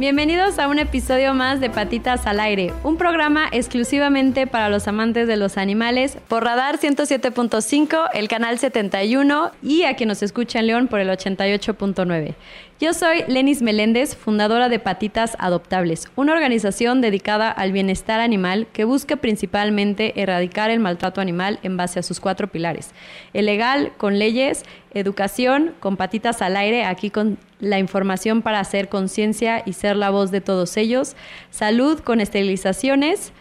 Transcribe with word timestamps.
Bienvenidos 0.00 0.58
a 0.58 0.66
un 0.68 0.78
episodio 0.78 1.34
más 1.34 1.60
de 1.60 1.68
Patitas 1.68 2.26
al 2.26 2.40
Aire, 2.40 2.72
un 2.84 2.96
programa 2.96 3.50
exclusivamente 3.52 4.46
para 4.46 4.70
los 4.70 4.88
amantes 4.88 5.28
de 5.28 5.36
los 5.36 5.58
animales 5.58 6.16
por 6.26 6.42
Radar 6.42 6.78
107.5, 6.78 8.08
el 8.14 8.26
canal 8.26 8.58
71 8.58 9.50
y 9.62 9.82
a 9.82 9.96
quien 9.96 10.08
nos 10.08 10.22
escucha 10.22 10.58
en 10.60 10.68
León 10.68 10.88
por 10.88 11.00
el 11.00 11.10
88.9. 11.10 12.34
Yo 12.80 12.94
soy 12.94 13.24
Lenis 13.28 13.60
Meléndez, 13.60 14.16
fundadora 14.16 14.70
de 14.70 14.78
Patitas 14.78 15.36
Adoptables, 15.38 16.10
una 16.16 16.32
organización 16.32 17.02
dedicada 17.02 17.50
al 17.50 17.72
bienestar 17.72 18.20
animal 18.20 18.68
que 18.72 18.84
busca 18.84 19.16
principalmente 19.16 20.18
erradicar 20.22 20.70
el 20.70 20.80
maltrato 20.80 21.20
animal 21.20 21.58
en 21.62 21.76
base 21.76 21.98
a 21.98 22.02
sus 22.02 22.20
cuatro 22.20 22.48
pilares. 22.48 22.92
El 23.34 23.44
legal, 23.44 23.92
con 23.98 24.18
leyes, 24.18 24.62
educación, 24.94 25.74
con 25.78 25.98
patitas 25.98 26.40
al 26.40 26.56
aire, 26.56 26.86
aquí 26.86 27.10
con 27.10 27.36
la 27.58 27.78
información 27.78 28.40
para 28.40 28.60
hacer 28.60 28.88
conciencia 28.88 29.62
y 29.66 29.74
ser 29.74 29.96
la 29.96 30.08
voz 30.08 30.30
de 30.30 30.40
todos 30.40 30.78
ellos, 30.78 31.16
salud 31.50 32.00
con 32.00 32.18
esterilizaciones 32.18 33.34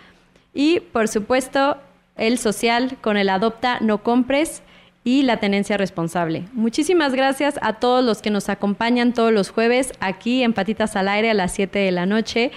y, 0.53 0.81
por 0.81 1.07
supuesto, 1.07 1.77
el 2.17 2.39
social 2.39 2.97
con 2.99 3.15
el 3.15 3.29
adopta, 3.29 3.79
no 3.79 4.03
compres 4.03 4.63
y 5.09 5.23
la 5.23 5.37
tenencia 5.37 5.75
responsable. 5.75 6.43
Muchísimas 6.53 7.15
gracias 7.15 7.57
a 7.63 7.73
todos 7.73 8.05
los 8.05 8.21
que 8.21 8.29
nos 8.29 8.47
acompañan 8.47 9.11
todos 9.11 9.33
los 9.33 9.49
jueves 9.49 9.91
aquí 9.99 10.43
en 10.43 10.53
Patitas 10.53 10.95
al 10.95 11.07
Aire 11.07 11.31
a 11.31 11.33
las 11.33 11.51
7 11.53 11.79
de 11.79 11.91
la 11.91 12.05
noche 12.05 12.51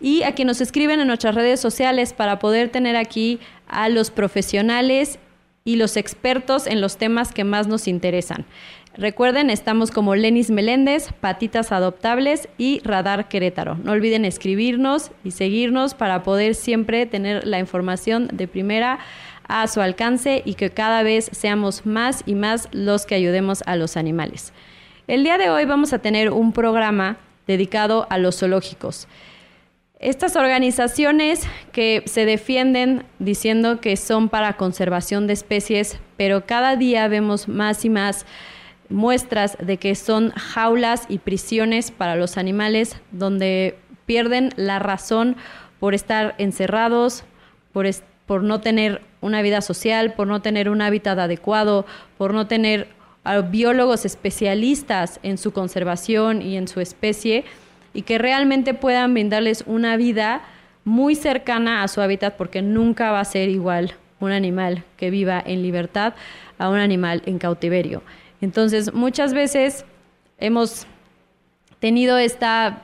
y 0.00 0.22
a 0.22 0.34
quienes 0.34 0.56
nos 0.56 0.60
escriben 0.62 1.00
en 1.00 1.06
nuestras 1.06 1.34
redes 1.34 1.60
sociales 1.60 2.14
para 2.14 2.38
poder 2.38 2.70
tener 2.70 2.96
aquí 2.96 3.40
a 3.66 3.90
los 3.90 4.10
profesionales 4.10 5.18
y 5.66 5.76
los 5.76 5.98
expertos 5.98 6.66
en 6.66 6.80
los 6.80 6.96
temas 6.96 7.34
que 7.34 7.44
más 7.44 7.66
nos 7.66 7.86
interesan. 7.86 8.46
Recuerden, 8.96 9.50
estamos 9.50 9.90
como 9.90 10.16
Lenis 10.16 10.50
Meléndez, 10.50 11.12
Patitas 11.20 11.72
Adoptables 11.72 12.48
y 12.56 12.80
Radar 12.84 13.28
Querétaro. 13.28 13.74
No 13.74 13.92
olviden 13.92 14.24
escribirnos 14.24 15.10
y 15.24 15.32
seguirnos 15.32 15.92
para 15.92 16.22
poder 16.22 16.54
siempre 16.54 17.04
tener 17.04 17.46
la 17.46 17.58
información 17.58 18.30
de 18.32 18.48
primera 18.48 18.98
a 19.48 19.66
su 19.66 19.80
alcance 19.80 20.42
y 20.44 20.54
que 20.54 20.70
cada 20.70 21.02
vez 21.02 21.30
seamos 21.32 21.84
más 21.86 22.22
y 22.26 22.34
más 22.34 22.68
los 22.70 23.06
que 23.06 23.14
ayudemos 23.14 23.62
a 23.66 23.76
los 23.76 23.96
animales. 23.96 24.52
El 25.08 25.24
día 25.24 25.38
de 25.38 25.50
hoy 25.50 25.64
vamos 25.64 25.92
a 25.92 25.98
tener 25.98 26.30
un 26.30 26.52
programa 26.52 27.16
dedicado 27.46 28.06
a 28.10 28.18
los 28.18 28.38
zoológicos. 28.38 29.08
Estas 29.98 30.36
organizaciones 30.36 31.42
que 31.72 32.04
se 32.06 32.24
defienden 32.24 33.04
diciendo 33.18 33.80
que 33.80 33.96
son 33.96 34.28
para 34.28 34.56
conservación 34.56 35.26
de 35.26 35.32
especies, 35.32 35.98
pero 36.16 36.46
cada 36.46 36.76
día 36.76 37.08
vemos 37.08 37.48
más 37.48 37.84
y 37.84 37.90
más 37.90 38.26
muestras 38.90 39.56
de 39.60 39.78
que 39.78 39.94
son 39.94 40.30
jaulas 40.32 41.06
y 41.08 41.18
prisiones 41.18 41.90
para 41.90 42.16
los 42.16 42.36
animales 42.36 42.96
donde 43.10 43.76
pierden 44.06 44.50
la 44.56 44.78
razón 44.78 45.36
por 45.80 45.94
estar 45.94 46.34
encerrados, 46.38 47.24
por, 47.72 47.86
por 48.26 48.44
no 48.44 48.60
tener 48.60 49.02
una 49.20 49.42
vida 49.42 49.60
social, 49.60 50.14
por 50.14 50.26
no 50.26 50.42
tener 50.42 50.68
un 50.68 50.82
hábitat 50.82 51.18
adecuado, 51.18 51.86
por 52.16 52.34
no 52.34 52.46
tener 52.46 52.88
biólogos 53.50 54.04
especialistas 54.04 55.20
en 55.22 55.38
su 55.38 55.52
conservación 55.52 56.40
y 56.40 56.56
en 56.56 56.66
su 56.66 56.80
especie 56.80 57.44
y 57.92 58.02
que 58.02 58.18
realmente 58.18 58.74
puedan 58.74 59.12
brindarles 59.12 59.64
una 59.66 59.96
vida 59.96 60.42
muy 60.84 61.14
cercana 61.14 61.82
a 61.82 61.88
su 61.88 62.00
hábitat 62.00 62.36
porque 62.36 62.62
nunca 62.62 63.10
va 63.10 63.20
a 63.20 63.24
ser 63.24 63.48
igual 63.50 63.94
un 64.20 64.32
animal 64.32 64.84
que 64.96 65.10
viva 65.10 65.42
en 65.44 65.62
libertad 65.62 66.14
a 66.58 66.70
un 66.70 66.78
animal 66.78 67.22
en 67.26 67.38
cautiverio. 67.38 68.02
Entonces, 68.40 68.94
muchas 68.94 69.34
veces 69.34 69.84
hemos 70.38 70.86
tenido 71.80 72.18
esta 72.18 72.82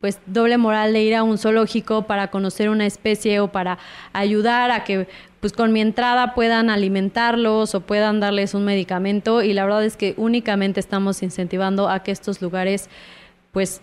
pues 0.00 0.18
doble 0.26 0.58
moral 0.58 0.92
de 0.92 1.02
ir 1.02 1.14
a 1.14 1.22
un 1.22 1.38
zoológico 1.38 2.06
para 2.06 2.30
conocer 2.30 2.68
una 2.68 2.86
especie 2.86 3.38
o 3.40 3.48
para 3.48 3.78
ayudar 4.12 4.70
a 4.70 4.82
que 4.82 5.06
pues 5.42 5.52
con 5.54 5.72
mi 5.72 5.80
entrada 5.80 6.34
puedan 6.34 6.70
alimentarlos 6.70 7.74
o 7.74 7.80
puedan 7.80 8.20
darles 8.20 8.54
un 8.54 8.64
medicamento. 8.64 9.42
Y 9.42 9.52
la 9.54 9.64
verdad 9.64 9.84
es 9.84 9.96
que 9.96 10.14
únicamente 10.16 10.78
estamos 10.78 11.20
incentivando 11.24 11.88
a 11.88 12.04
que 12.04 12.12
estos 12.12 12.40
lugares 12.40 12.88
pues 13.50 13.80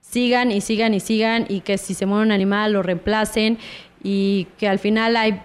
sigan 0.00 0.50
y 0.50 0.60
sigan 0.60 0.94
y 0.94 0.98
sigan 0.98 1.46
y 1.48 1.60
que 1.60 1.78
si 1.78 1.94
se 1.94 2.06
muere 2.06 2.26
un 2.26 2.32
animal 2.32 2.72
lo 2.72 2.82
reemplacen 2.82 3.56
y 4.02 4.48
que 4.58 4.66
al 4.66 4.80
final 4.80 5.16
hay 5.16 5.40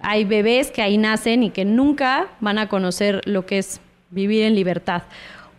hay 0.00 0.24
bebés 0.24 0.70
que 0.70 0.80
ahí 0.80 0.96
nacen 0.96 1.42
y 1.42 1.50
que 1.50 1.66
nunca 1.66 2.28
van 2.40 2.58
a 2.58 2.70
conocer 2.70 3.20
lo 3.26 3.44
que 3.44 3.58
es 3.58 3.82
vivir 4.08 4.42
en 4.44 4.54
libertad 4.54 5.02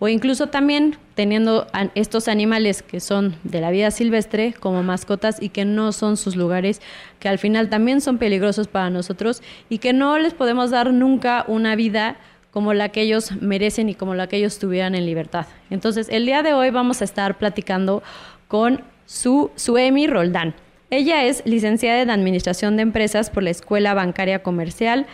o 0.03 0.09
incluso 0.09 0.47
también 0.47 0.97
teniendo 1.15 1.65
estos 1.95 2.27
animales 2.27 2.81
que 2.83 2.99
son 2.99 3.37
de 3.45 3.61
la 3.61 3.71
vida 3.71 3.89
silvestre 3.89 4.53
como 4.59 4.83
mascotas 4.83 5.41
y 5.41 5.47
que 5.47 5.63
no 5.63 5.93
son 5.93 6.17
sus 6.17 6.35
lugares, 6.35 6.81
que 7.19 7.29
al 7.29 7.39
final 7.39 7.69
también 7.69 8.01
son 8.01 8.17
peligrosos 8.17 8.67
para 8.67 8.89
nosotros 8.89 9.41
y 9.69 9.77
que 9.77 9.93
no 9.93 10.19
les 10.19 10.33
podemos 10.33 10.71
dar 10.71 10.91
nunca 10.91 11.45
una 11.47 11.77
vida 11.77 12.17
como 12.51 12.73
la 12.73 12.89
que 12.89 12.99
ellos 12.99 13.31
merecen 13.41 13.87
y 13.87 13.95
como 13.95 14.13
la 14.13 14.27
que 14.27 14.35
ellos 14.35 14.59
tuvieran 14.59 14.93
en 14.93 15.05
libertad. 15.05 15.45
Entonces, 15.69 16.09
el 16.09 16.25
día 16.25 16.43
de 16.43 16.51
hoy 16.53 16.69
vamos 16.69 16.99
a 16.99 17.05
estar 17.05 17.37
platicando 17.37 18.03
con 18.49 18.83
su 19.05 19.51
Suemi 19.55 20.07
Roldán. 20.07 20.53
Ella 20.89 21.23
es 21.23 21.43
licenciada 21.45 22.01
en 22.01 22.09
Administración 22.09 22.75
de 22.75 22.81
Empresas 22.81 23.29
por 23.29 23.43
la 23.43 23.51
Escuela 23.51 23.93
Bancaria 23.93 24.43
Comercial, 24.43 25.07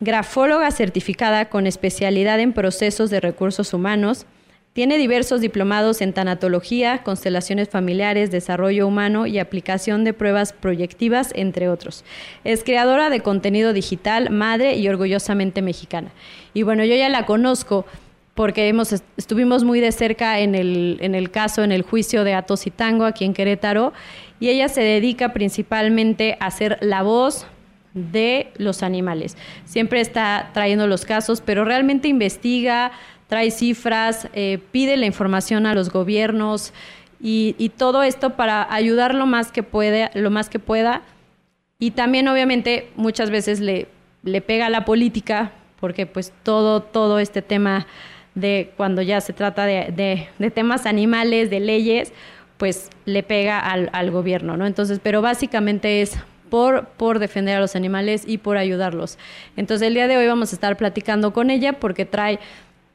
grafóloga 0.00 0.70
certificada 0.70 1.50
con 1.50 1.66
especialidad 1.66 2.40
en 2.40 2.54
procesos 2.54 3.10
de 3.10 3.20
recursos 3.20 3.74
humanos. 3.74 4.26
Tiene 4.72 4.98
diversos 4.98 5.40
diplomados 5.40 6.00
en 6.00 6.12
tanatología, 6.12 7.02
constelaciones 7.02 7.68
familiares, 7.68 8.30
desarrollo 8.30 8.86
humano 8.86 9.26
y 9.26 9.38
aplicación 9.38 10.04
de 10.04 10.14
pruebas 10.14 10.52
proyectivas, 10.54 11.32
entre 11.34 11.68
otros. 11.68 12.04
Es 12.44 12.64
creadora 12.64 13.10
de 13.10 13.20
contenido 13.20 13.72
digital, 13.72 14.30
madre 14.30 14.76
y 14.76 14.88
orgullosamente 14.88 15.60
mexicana. 15.60 16.12
Y 16.54 16.62
bueno, 16.62 16.84
yo 16.84 16.94
ya 16.94 17.08
la 17.08 17.26
conozco 17.26 17.84
porque 18.34 18.72
estuvimos 19.18 19.64
muy 19.64 19.80
de 19.80 19.92
cerca 19.92 20.38
en 20.38 20.54
el, 20.54 20.98
en 21.00 21.14
el 21.14 21.30
caso, 21.30 21.62
en 21.62 21.72
el 21.72 21.82
juicio 21.82 22.24
de 22.24 22.32
Atos 22.32 22.66
y 22.66 22.70
Tango 22.70 23.04
aquí 23.04 23.26
en 23.26 23.34
Querétaro, 23.34 23.92
y 24.38 24.48
ella 24.48 24.68
se 24.68 24.80
dedica 24.80 25.34
principalmente 25.34 26.38
a 26.40 26.50
ser 26.50 26.78
la 26.80 27.02
voz, 27.02 27.46
de 27.94 28.52
los 28.56 28.82
animales. 28.82 29.36
Siempre 29.64 30.00
está 30.00 30.50
trayendo 30.54 30.86
los 30.86 31.04
casos, 31.04 31.40
pero 31.40 31.64
realmente 31.64 32.08
investiga, 32.08 32.92
trae 33.26 33.50
cifras, 33.50 34.28
eh, 34.32 34.58
pide 34.72 34.96
la 34.96 35.06
información 35.06 35.66
a 35.66 35.74
los 35.74 35.90
gobiernos 35.90 36.72
y, 37.22 37.70
todo 37.76 38.02
esto 38.02 38.30
para 38.30 38.72
ayudar 38.72 39.14
lo 39.14 39.26
más 39.26 39.52
que 39.52 39.62
puede, 39.62 40.10
lo 40.14 40.30
más 40.30 40.48
que 40.48 40.58
pueda. 40.58 41.02
Y 41.78 41.92
también, 41.92 42.28
obviamente, 42.28 42.90
muchas 42.96 43.30
veces 43.30 43.60
le, 43.60 43.88
le 44.22 44.40
pega 44.40 44.66
a 44.66 44.70
la 44.70 44.84
política, 44.84 45.52
porque 45.78 46.06
pues 46.06 46.32
todo, 46.42 46.82
todo 46.82 47.18
este 47.18 47.42
tema 47.42 47.86
de 48.34 48.72
cuando 48.76 49.02
ya 49.02 49.20
se 49.20 49.32
trata 49.32 49.66
de, 49.66 50.28
de, 50.38 50.50
temas 50.50 50.86
animales, 50.86 51.50
de 51.50 51.60
leyes, 51.60 52.12
pues 52.56 52.90
le 53.04 53.22
pega 53.22 53.58
al, 53.58 53.90
al 53.92 54.10
gobierno, 54.10 54.56
¿no? 54.56 54.66
Entonces, 54.66 55.00
pero 55.02 55.22
básicamente 55.22 56.02
es 56.02 56.18
por, 56.50 57.18
defender 57.18 57.56
a 57.56 57.60
los 57.60 57.76
animales 57.76 58.24
y 58.26 58.38
por 58.38 58.56
ayudarlos. 58.56 59.18
Entonces 59.56 59.86
el 59.86 59.94
día 59.94 60.08
de 60.08 60.16
hoy 60.16 60.26
vamos 60.26 60.52
a 60.52 60.56
estar 60.56 60.76
platicando 60.76 61.32
con 61.32 61.50
ella 61.50 61.74
porque 61.74 62.04
trae 62.04 62.38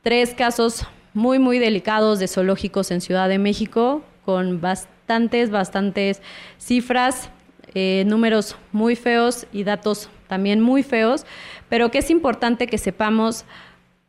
tres 0.03 0.33
casos 0.33 0.85
muy, 1.13 1.39
muy 1.39 1.57
delicados 1.57 2.19
de 2.19 2.27
zoológicos 2.27 2.91
en 2.91 3.01
Ciudad 3.01 3.29
de 3.29 3.39
México 3.39 4.03
con 4.25 4.62
bastantes, 4.62 5.50
bastantes 5.50 6.21
cifras, 6.57 7.29
eh, 7.74 8.03
números 8.06 8.57
muy 8.71 8.95
feos 8.95 9.47
y 9.53 9.63
datos 9.63 10.09
también 10.27 10.62
muy 10.62 10.83
feos, 10.83 11.25
pero 11.69 11.91
que 11.91 12.00
es 12.00 12.09
importante 12.09 12.68
que 12.68 12.77
sepamos 12.77 13.45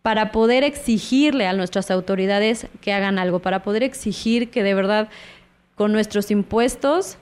para 0.02 0.32
poder 0.32 0.62
exigirle 0.64 1.46
a 1.46 1.52
nuestras 1.52 1.90
autoridades 1.90 2.68
que 2.80 2.92
hagan 2.92 3.18
algo, 3.18 3.40
para 3.40 3.62
poder 3.62 3.82
exigir 3.82 4.50
que 4.50 4.62
de 4.62 4.74
verdad 4.74 5.08
con 5.74 5.92
nuestros 5.92 6.30
impuestos 6.30 7.18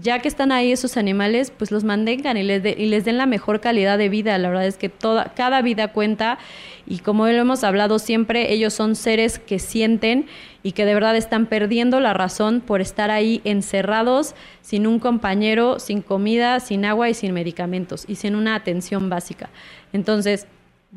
ya 0.00 0.18
que 0.18 0.28
están 0.28 0.52
ahí 0.52 0.72
esos 0.72 0.96
animales, 0.96 1.52
pues 1.56 1.70
los 1.70 1.84
mantengan 1.84 2.36
y 2.36 2.42
les, 2.42 2.64
y 2.64 2.86
les 2.86 3.04
den 3.04 3.16
la 3.16 3.26
mejor 3.26 3.60
calidad 3.60 3.98
de 3.98 4.08
vida. 4.08 4.36
La 4.38 4.48
verdad 4.48 4.66
es 4.66 4.76
que 4.76 4.88
toda, 4.88 5.32
cada 5.34 5.62
vida 5.62 5.92
cuenta 5.92 6.38
y 6.86 6.98
como 6.98 7.26
lo 7.26 7.32
hemos 7.32 7.64
hablado 7.64 7.98
siempre, 7.98 8.52
ellos 8.52 8.74
son 8.74 8.94
seres 8.94 9.38
que 9.38 9.58
sienten 9.58 10.26
y 10.62 10.72
que 10.72 10.84
de 10.84 10.94
verdad 10.94 11.16
están 11.16 11.46
perdiendo 11.46 12.00
la 12.00 12.14
razón 12.14 12.60
por 12.60 12.80
estar 12.80 13.10
ahí 13.10 13.40
encerrados 13.44 14.34
sin 14.62 14.86
un 14.86 14.98
compañero, 14.98 15.78
sin 15.78 16.02
comida, 16.02 16.60
sin 16.60 16.84
agua 16.84 17.08
y 17.08 17.14
sin 17.14 17.32
medicamentos 17.32 18.04
y 18.08 18.16
sin 18.16 18.36
una 18.36 18.54
atención 18.54 19.08
básica. 19.08 19.50
Entonces, 19.92 20.46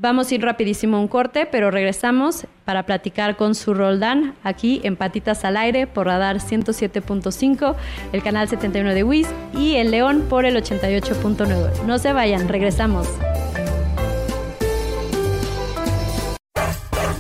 Vamos 0.02 0.32
a 0.32 0.36
ir 0.36 0.42
rapidísimo 0.42 0.96
a 0.96 1.02
un 1.02 1.10
corte, 1.10 1.46
pero 1.46 1.72
regresamos 1.72 2.48
para 2.64 2.84
platicar 2.84 3.36
con 3.36 3.54
su 3.54 3.74
Roldán 3.74 4.34
aquí 4.46 4.80
en 4.86 4.96
Patitas 4.96 5.44
al 5.44 5.58
Aire 5.58 5.88
por 5.88 6.08
Radar 6.08 6.38
107.5, 6.38 7.76
el 8.14 8.24
canal 8.24 8.48
71 8.48 8.94
de 8.94 9.04
WIS 9.04 9.28
y 9.54 9.76
el 9.76 9.92
León 9.92 10.24
por 10.30 10.46
el 10.46 10.56
88.9. 10.56 11.84
No 11.86 11.98
se 11.98 12.14
vayan, 12.14 12.48
regresamos. 12.48 13.10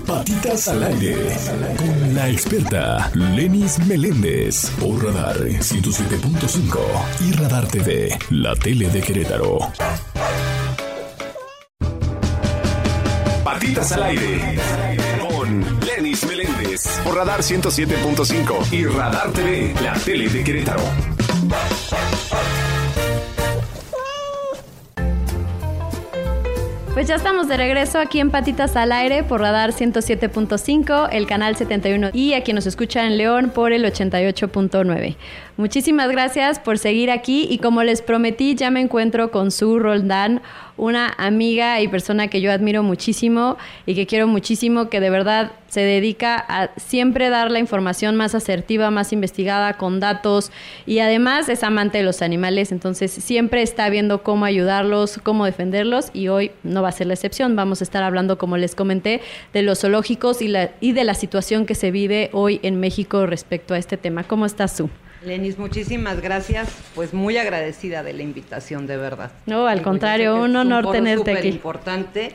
Patitas 0.08 0.70
al 0.70 0.82
Aire 0.82 1.18
con 1.76 2.16
la 2.16 2.30
experta 2.30 3.12
Lenis 3.14 3.78
Meléndez 3.88 4.72
por 4.80 5.04
Radar 5.04 5.36
107.5 5.36 6.80
y 7.28 7.34
Radar 7.34 7.68
TV, 7.68 8.18
la 8.30 8.56
tele 8.56 8.88
de 8.88 9.02
Querétaro. 9.02 9.60
Patitas 13.70 13.92
al 13.92 14.04
aire. 14.04 14.58
Con 15.20 15.80
Lenis 15.86 16.26
Meléndez. 16.26 16.88
Por 17.04 17.16
Radar 17.16 17.42
107.5 17.42 18.74
y 18.74 18.86
Radar 18.86 19.32
TV, 19.32 19.76
la 19.84 19.94
tele 19.94 20.28
de 20.28 20.44
Querétaro. 20.44 20.82
Pues 26.96 27.08
ya 27.08 27.16
estamos 27.16 27.48
de 27.48 27.58
regreso 27.58 28.00
aquí 28.00 28.20
en 28.20 28.32
Patitas 28.32 28.76
al 28.76 28.92
Aire 28.92 29.24
por 29.24 29.40
Radar 29.40 29.72
107.5, 29.72 31.08
el 31.12 31.28
canal 31.28 31.56
71 31.56 32.10
y 32.12 32.34
a 32.34 32.44
quien 32.44 32.56
nos 32.56 32.66
escucha 32.66 33.06
en 33.06 33.18
León 33.18 33.52
por 33.54 33.72
el 33.72 33.86
88.9. 33.86 35.16
Muchísimas 35.56 36.10
gracias 36.10 36.60
por 36.60 36.78
seguir 36.78 37.12
aquí 37.12 37.48
y 37.50 37.60
como 37.60 37.84
les 37.84 38.02
prometí 38.02 38.56
ya 38.56 38.72
me 38.72 38.82
encuentro 38.82 39.30
con 39.30 39.52
su 39.52 39.80
Roldán 39.80 40.42
una 40.80 41.14
amiga 41.18 41.82
y 41.82 41.88
persona 41.88 42.28
que 42.28 42.42
yo 42.42 42.52
admiro 42.52 42.82
muchísimo 42.82 43.58
y 43.86 43.96
que 43.96 44.08
quiero 44.08 44.28
muchísimo, 44.28 44.90
que 44.90 45.00
de 45.00 45.10
verdad 45.10 45.52
se 45.68 45.82
dedica 45.82 46.44
a 46.48 46.72
siempre 46.78 47.30
dar 47.30 47.52
la 47.52 47.60
información 47.60 48.16
más 48.16 48.34
asertiva, 48.34 48.90
más 48.90 49.14
investigada, 49.14 49.74
con 49.74 50.00
datos 50.00 50.52
y 50.86 51.00
además 51.00 51.50
es 51.50 51.64
amante 51.64 52.00
de 52.00 52.04
los 52.04 52.22
animales, 52.22 52.72
entonces 52.72 53.12
siempre 53.12 53.62
está 53.62 53.90
viendo 53.90 54.24
cómo 54.24 54.46
ayudarlos, 54.46 55.20
cómo 55.22 55.46
defenderlos 55.46 56.10
y 56.14 56.30
hoy 56.30 56.52
no 56.64 56.82
va 56.82 56.90
a 56.90 56.94
ser 56.94 57.08
la 57.08 57.14
excepción. 57.14 57.56
Vamos 57.56 57.82
a 57.82 57.84
estar 57.84 58.02
hablando, 58.02 58.38
como 58.38 58.58
les 58.58 58.74
comenté, 58.74 59.22
de 59.54 59.62
los 59.62 59.82
zoológicos 59.82 60.42
y, 60.42 60.48
la, 60.48 60.72
y 60.80 60.94
de 60.94 61.04
la 61.04 61.14
situación 61.14 61.66
que 61.66 61.76
se 61.76 61.92
vive 61.92 62.30
hoy 62.34 62.60
en 62.64 62.80
México 62.80 63.26
respecto 63.26 63.74
a 63.74 63.78
este 63.78 63.98
tema. 63.98 64.24
¿Cómo 64.24 64.46
estás 64.46 64.76
tú? 64.76 64.90
Lenis, 65.30 65.60
muchísimas 65.60 66.22
gracias. 66.22 66.76
Pues 66.96 67.14
muy 67.14 67.38
agradecida 67.38 68.02
de 68.02 68.14
la 68.14 68.24
invitación, 68.24 68.88
de 68.88 68.98
verdad. 68.98 69.32
No, 69.46 69.68
al 69.68 69.84
contrario, 69.84 70.36
un 70.42 70.56
honor 70.56 70.88
un 70.88 70.92
tenerte 70.92 71.32
aquí. 71.32 71.48
importante. 71.50 72.32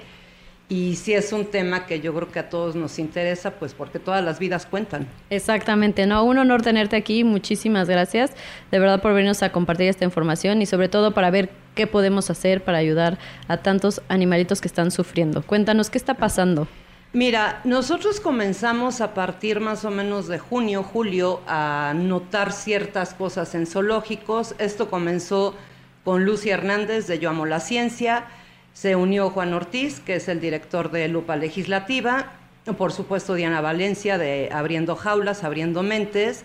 Y 0.69 0.95
sí 0.95 1.13
es 1.13 1.33
un 1.33 1.45
tema 1.47 1.87
que 1.87 2.01
yo 2.01 2.15
creo 2.15 2.31
que 2.31 2.39
a 2.39 2.49
todos 2.49 2.75
nos 2.77 2.99
interesa, 2.99 3.51
pues 3.51 3.75
porque 3.75 3.99
todas 3.99 4.25
las 4.25 4.39
vidas 4.39 4.65
cuentan. 4.65 5.09
Exactamente, 5.29 6.07
no, 6.07 6.25
un 6.25 6.39
honor 6.39 6.63
tenerte 6.63 6.97
aquí, 6.97 7.23
muchísimas 7.23 7.87
gracias 7.87 8.31
de 8.71 8.79
verdad 8.79 9.03
por 9.03 9.13
venirnos 9.13 9.43
a 9.43 9.53
compartir 9.53 9.89
esta 9.89 10.07
información 10.07 10.63
y 10.63 10.67
sobre 10.67 10.89
todo 10.89 11.13
para 11.13 11.31
ver 11.31 11.51
qué 11.75 11.87
podemos 11.87 12.31
hacer 12.31 12.65
para 12.65 12.79
ayudar 12.79 13.19
a 13.47 13.59
tantos 13.59 14.01
animalitos 14.09 14.63
que 14.63 14.69
están 14.69 14.91
sufriendo. 14.91 15.43
Cuéntanos, 15.43 15.91
¿qué 15.91 15.99
está 15.99 16.15
pasando? 16.15 16.67
Mira, 17.15 17.61
nosotros 17.63 18.19
comenzamos 18.19 19.01
a 19.01 19.15
partir 19.15 19.61
más 19.61 19.85
o 19.85 19.93
menos 19.93 20.27
de 20.27 20.41
junio, 20.41 20.83
julio, 20.83 21.41
a 21.47 21.93
notar 21.95 22.51
ciertas 22.51 23.15
cosas 23.15 23.55
en 23.55 23.69
zoológicos. 23.69 24.57
Esto 24.59 24.91
comenzó 24.91 25.55
con 26.03 26.25
Lucy 26.25 26.51
Hernández 26.51 27.07
de 27.07 27.21
Yo 27.21 27.31
Amo 27.31 27.47
la 27.47 27.61
Ciencia, 27.61 28.25
se 28.73 28.97
unió 28.97 29.31
Juan 29.31 29.55
Ortiz, 29.55 30.01
que 30.01 30.17
es 30.17 30.27
el 30.27 30.41
director 30.41 30.91
de 30.91 31.07
Lupa 31.07 31.37
Legislativa, 31.37 32.33
por 32.77 32.91
supuesto 32.91 33.35
Diana 33.35 33.61
Valencia 33.61 34.19
de 34.19 34.49
Abriendo 34.53 34.97
Jaulas, 34.97 35.45
Abriendo 35.45 35.85
Mentes. 35.85 36.45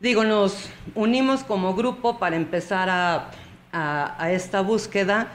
Digo, 0.00 0.24
nos 0.24 0.70
unimos 0.94 1.44
como 1.44 1.74
grupo 1.74 2.18
para 2.18 2.36
empezar 2.36 2.88
a, 2.88 3.28
a 3.70 4.32
esta 4.32 4.62
búsqueda 4.62 5.30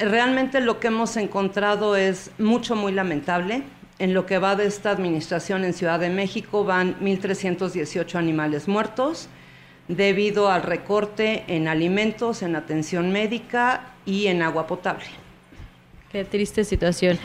realmente 0.00 0.60
lo 0.60 0.80
que 0.80 0.88
hemos 0.88 1.16
encontrado 1.16 1.96
es 1.96 2.30
mucho, 2.38 2.76
muy 2.76 2.92
lamentable. 2.92 3.62
En 3.98 4.14
lo 4.14 4.24
que 4.24 4.38
va 4.38 4.56
de 4.56 4.66
esta 4.66 4.90
administración 4.90 5.64
en 5.64 5.74
Ciudad 5.74 6.00
de 6.00 6.08
México 6.08 6.64
van 6.64 6.98
1.318 7.00 8.14
animales 8.14 8.66
muertos 8.66 9.28
debido 9.88 10.50
al 10.50 10.62
recorte 10.62 11.44
en 11.48 11.68
alimentos, 11.68 12.42
en 12.42 12.56
atención 12.56 13.10
médica 13.10 13.92
y 14.06 14.28
en 14.28 14.40
agua 14.40 14.66
potable. 14.66 15.04
Qué 16.10 16.24
triste 16.24 16.64
situación. 16.64 17.18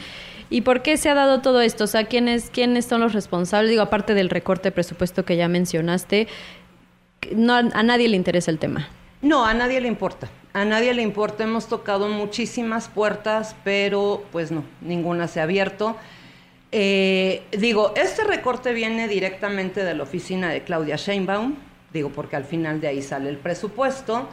¿Y 0.50 0.62
por 0.62 0.82
qué 0.82 0.98
se 0.98 1.10
ha 1.10 1.14
dado 1.14 1.42
todo 1.42 1.62
esto? 1.62 1.86
O 1.86 1.88
sea, 1.88 2.06
¿quiénes, 2.06 2.50
quiénes 2.50 2.86
son 2.86 3.02
los 3.02 3.14
responsables? 3.14 3.70
Digo, 3.70 3.82
aparte 3.82 4.14
del 4.14 4.30
recorte 4.30 4.70
de 4.70 4.72
presupuesto 4.72 5.26
que 5.26 5.38
ya 5.38 5.48
mencionaste, 5.48 6.28
no, 7.36 7.56
a 7.56 7.84
nadie 7.84 8.10
le 8.10 8.18
interesa 8.18 8.52
el 8.52 8.60
tema. 8.60 8.88
No, 9.22 9.46
a 9.46 9.54
nadie 9.54 9.80
le 9.82 9.88
importa. 9.88 10.30
A 10.56 10.64
nadie 10.64 10.94
le 10.94 11.02
importa, 11.02 11.44
hemos 11.44 11.68
tocado 11.68 12.08
muchísimas 12.08 12.88
puertas, 12.88 13.58
pero 13.66 14.24
pues 14.32 14.54
no, 14.54 14.64
ninguna 14.80 15.28
se 15.28 15.42
ha 15.42 15.44
abierto. 15.44 15.98
Eh, 16.72 17.44
digo, 17.52 17.92
este 17.98 18.24
recorte 18.24 18.72
viene 18.72 19.10
directamente 19.10 19.84
de 19.84 19.94
la 19.94 20.04
oficina 20.04 20.50
de 20.50 20.64
Claudia 20.64 20.96
Sheinbaum, 20.96 21.56
digo, 21.92 22.08
porque 22.08 22.38
al 22.38 22.46
final 22.46 22.80
de 22.80 22.88
ahí 22.88 23.02
sale 23.02 23.30
el 23.30 23.36
presupuesto. 23.36 24.30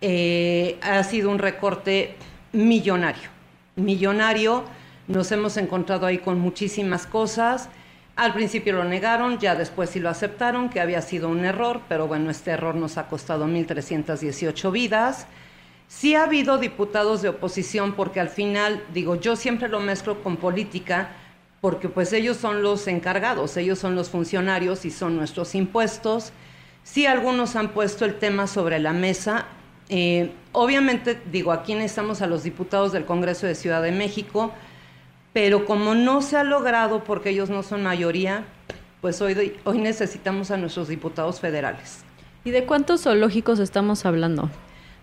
Eh, 0.00 0.80
ha 0.82 1.04
sido 1.04 1.30
un 1.30 1.38
recorte 1.38 2.16
millonario, 2.50 3.28
millonario. 3.76 4.64
Nos 5.06 5.30
hemos 5.30 5.56
encontrado 5.58 6.06
ahí 6.06 6.18
con 6.18 6.40
muchísimas 6.40 7.06
cosas. 7.06 7.68
Al 8.16 8.34
principio 8.34 8.72
lo 8.72 8.82
negaron, 8.82 9.38
ya 9.38 9.54
después 9.54 9.90
sí 9.90 10.00
lo 10.00 10.08
aceptaron, 10.08 10.70
que 10.70 10.80
había 10.80 11.02
sido 11.02 11.28
un 11.28 11.44
error, 11.44 11.82
pero 11.88 12.08
bueno, 12.08 12.32
este 12.32 12.50
error 12.50 12.74
nos 12.74 12.98
ha 12.98 13.06
costado 13.06 13.46
1.318 13.46 14.72
vidas. 14.72 15.28
Sí 15.94 16.14
ha 16.14 16.24
habido 16.24 16.56
diputados 16.56 17.20
de 17.20 17.28
oposición 17.28 17.92
porque 17.92 18.18
al 18.18 18.30
final, 18.30 18.82
digo, 18.94 19.14
yo 19.16 19.36
siempre 19.36 19.68
lo 19.68 19.78
mezclo 19.78 20.22
con 20.22 20.38
política 20.38 21.10
porque 21.60 21.88
pues 21.90 22.12
ellos 22.14 22.38
son 22.38 22.62
los 22.62 22.88
encargados, 22.88 23.56
ellos 23.58 23.78
son 23.78 23.94
los 23.94 24.08
funcionarios 24.08 24.86
y 24.86 24.90
son 24.90 25.16
nuestros 25.16 25.54
impuestos. 25.54 26.32
Sí 26.82 27.06
algunos 27.06 27.56
han 27.56 27.68
puesto 27.68 28.06
el 28.06 28.18
tema 28.18 28.46
sobre 28.46 28.80
la 28.80 28.94
mesa. 28.94 29.44
Eh, 29.90 30.32
obviamente, 30.52 31.20
digo, 31.30 31.52
aquí 31.52 31.74
necesitamos 31.74 32.22
a 32.22 32.26
los 32.26 32.42
diputados 32.42 32.90
del 32.92 33.04
Congreso 33.04 33.46
de 33.46 33.54
Ciudad 33.54 33.82
de 33.82 33.92
México, 33.92 34.50
pero 35.34 35.66
como 35.66 35.94
no 35.94 36.22
se 36.22 36.38
ha 36.38 36.42
logrado 36.42 37.04
porque 37.04 37.30
ellos 37.30 37.50
no 37.50 37.62
son 37.62 37.82
mayoría, 37.82 38.44
pues 39.02 39.20
hoy, 39.20 39.60
hoy 39.64 39.78
necesitamos 39.78 40.50
a 40.50 40.56
nuestros 40.56 40.88
diputados 40.88 41.38
federales. 41.38 41.98
¿Y 42.44 42.50
de 42.50 42.64
cuántos 42.64 43.02
zoológicos 43.02 43.60
estamos 43.60 44.06
hablando? 44.06 44.50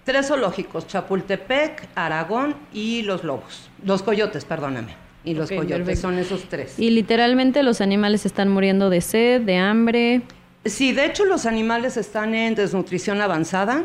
Tres 0.09 0.29
zoológicos, 0.29 0.87
Chapultepec, 0.87 1.87
Aragón 1.93 2.55
y 2.73 3.03
los 3.03 3.23
lobos. 3.23 3.69
Los 3.85 4.01
coyotes, 4.01 4.43
perdóname. 4.43 4.95
Y 5.23 5.35
los 5.35 5.51
coyotes, 5.51 5.99
son 5.99 6.17
esos 6.17 6.45
tres. 6.49 6.79
Y 6.79 6.89
literalmente 6.89 7.61
los 7.61 7.79
animales 7.79 8.25
están 8.25 8.49
muriendo 8.49 8.89
de 8.89 9.01
sed, 9.01 9.41
de 9.41 9.57
hambre. 9.57 10.23
Sí, 10.65 10.93
de 10.93 11.05
hecho 11.05 11.25
los 11.25 11.45
animales 11.45 11.95
están 11.95 12.33
en 12.33 12.55
desnutrición 12.55 13.21
avanzada. 13.21 13.83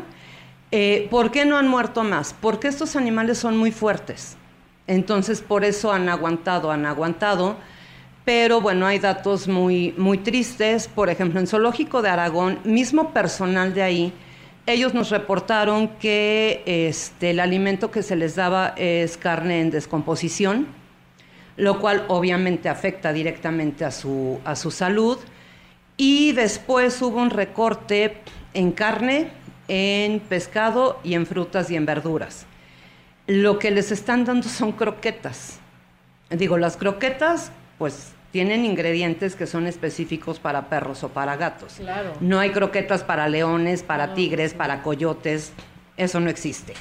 Eh, 0.71 1.07
¿Por 1.11 1.29
qué 1.29 1.45
no 1.45 1.57
han 1.57 1.67
muerto 1.67 2.03
más? 2.03 2.33
Porque 2.41 2.69
estos 2.69 2.95
animales 2.95 3.37
son 3.37 3.55
muy 3.55 3.71
fuertes. 3.71 4.35
Entonces, 4.87 5.41
por 5.41 5.63
eso 5.63 5.93
han 5.93 6.09
aguantado, 6.09 6.71
han 6.71 6.87
aguantado. 6.87 7.55
Pero 8.25 8.61
bueno, 8.61 8.87
hay 8.87 8.97
datos 8.97 9.47
muy, 9.47 9.93
muy 9.95 10.17
tristes. 10.17 10.87
Por 10.87 11.11
ejemplo, 11.11 11.39
en 11.39 11.45
Zoológico 11.45 12.01
de 12.01 12.09
Aragón, 12.09 12.57
mismo 12.63 13.13
personal 13.13 13.75
de 13.75 13.83
ahí 13.83 14.13
ellos 14.67 14.93
nos 14.93 15.11
reportaron 15.11 15.87
que 15.99 16.63
este, 16.65 17.31
el 17.31 17.39
alimento 17.39 17.91
que 17.91 18.01
se 18.01 18.15
les 18.15 18.35
daba 18.35 18.73
es 18.77 19.17
carne 19.17 19.61
en 19.61 19.69
descomposición, 19.69 20.67
lo 21.55 21.79
cual 21.79 22.05
obviamente 22.07 22.67
afecta 22.67 23.13
directamente 23.13 23.85
a 23.85 23.91
su, 23.91 24.39
a 24.43 24.55
su 24.55 24.71
salud. 24.71 25.19
Y 25.97 26.31
después 26.31 26.99
hubo 27.01 27.21
un 27.21 27.29
recorte 27.29 28.17
en 28.53 28.71
carne, 28.71 29.29
en 29.67 30.19
pescado 30.19 30.99
y 31.03 31.13
en 31.13 31.27
frutas 31.27 31.69
y 31.69 31.75
en 31.75 31.85
verduras. 31.85 32.47
Lo 33.27 33.59
que 33.59 33.71
les 33.71 33.91
están 33.91 34.25
dando 34.25 34.49
son 34.49 34.71
croquetas. 34.71 35.59
Digo, 36.31 36.57
las 36.57 36.75
croquetas, 36.75 37.51
pues 37.77 38.14
tienen 38.35 38.65
ingredientes 38.65 39.33
que 39.33 39.47
son 39.47 39.65
específicos 39.65 40.39
para 40.39 40.67
perros 40.67 41.05
o 41.05 41.07
para 41.07 41.37
gatos. 41.37 41.75
Claro. 41.77 42.11
No 42.19 42.37
hay 42.37 42.49
croquetas 42.49 43.01
para 43.01 43.29
leones, 43.29 43.81
para 43.81 44.13
tigres, 44.13 44.53
para 44.53 44.83
coyotes, 44.83 45.53
eso 45.95 46.19
no 46.19 46.29
existe. 46.29 46.73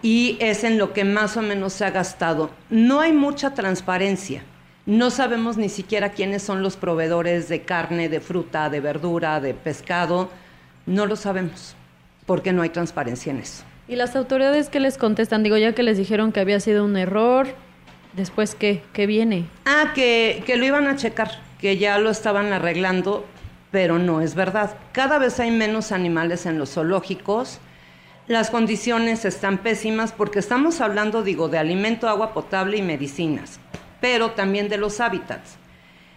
Y 0.00 0.36
es 0.38 0.62
en 0.62 0.78
lo 0.78 0.92
que 0.92 1.02
más 1.02 1.36
o 1.36 1.42
menos 1.42 1.72
se 1.72 1.84
ha 1.84 1.90
gastado. 1.90 2.52
No 2.70 3.00
hay 3.00 3.12
mucha 3.12 3.52
transparencia. 3.52 4.44
No 4.86 5.10
sabemos 5.10 5.56
ni 5.56 5.70
siquiera 5.70 6.10
quiénes 6.10 6.44
son 6.44 6.62
los 6.62 6.76
proveedores 6.76 7.48
de 7.48 7.62
carne, 7.62 8.08
de 8.08 8.20
fruta, 8.20 8.70
de 8.70 8.78
verdura, 8.78 9.40
de 9.40 9.54
pescado. 9.54 10.30
No 10.86 11.06
lo 11.06 11.16
sabemos, 11.16 11.74
porque 12.26 12.52
no 12.52 12.62
hay 12.62 12.68
transparencia 12.68 13.32
en 13.32 13.40
eso. 13.40 13.64
¿Y 13.88 13.96
las 13.96 14.14
autoridades 14.14 14.68
qué 14.68 14.78
les 14.78 14.98
contestan? 14.98 15.42
Digo, 15.42 15.56
ya 15.56 15.72
que 15.72 15.82
les 15.82 15.98
dijeron 15.98 16.30
que 16.30 16.38
había 16.38 16.60
sido 16.60 16.84
un 16.84 16.96
error, 16.96 17.48
después 18.16 18.54
qué, 18.54 18.82
qué 18.92 19.06
viene. 19.06 19.46
Ah, 19.64 19.92
que, 19.94 20.42
que 20.46 20.56
lo 20.56 20.64
iban 20.64 20.86
a 20.86 20.96
checar, 20.96 21.30
que 21.58 21.76
ya 21.76 21.98
lo 21.98 22.10
estaban 22.10 22.52
arreglando, 22.52 23.26
pero 23.70 23.98
no 23.98 24.20
es 24.20 24.34
verdad. 24.34 24.76
Cada 24.92 25.18
vez 25.18 25.38
hay 25.38 25.50
menos 25.50 25.92
animales 25.92 26.46
en 26.46 26.58
los 26.58 26.74
zoológicos. 26.74 27.60
Las 28.26 28.50
condiciones 28.50 29.24
están 29.24 29.58
pésimas 29.58 30.12
porque 30.12 30.40
estamos 30.40 30.80
hablando, 30.80 31.22
digo, 31.22 31.48
de 31.48 31.58
alimento, 31.58 32.08
agua 32.08 32.34
potable 32.34 32.76
y 32.76 32.82
medicinas, 32.82 33.60
pero 34.00 34.32
también 34.32 34.68
de 34.68 34.78
los 34.78 35.00
hábitats. 35.00 35.58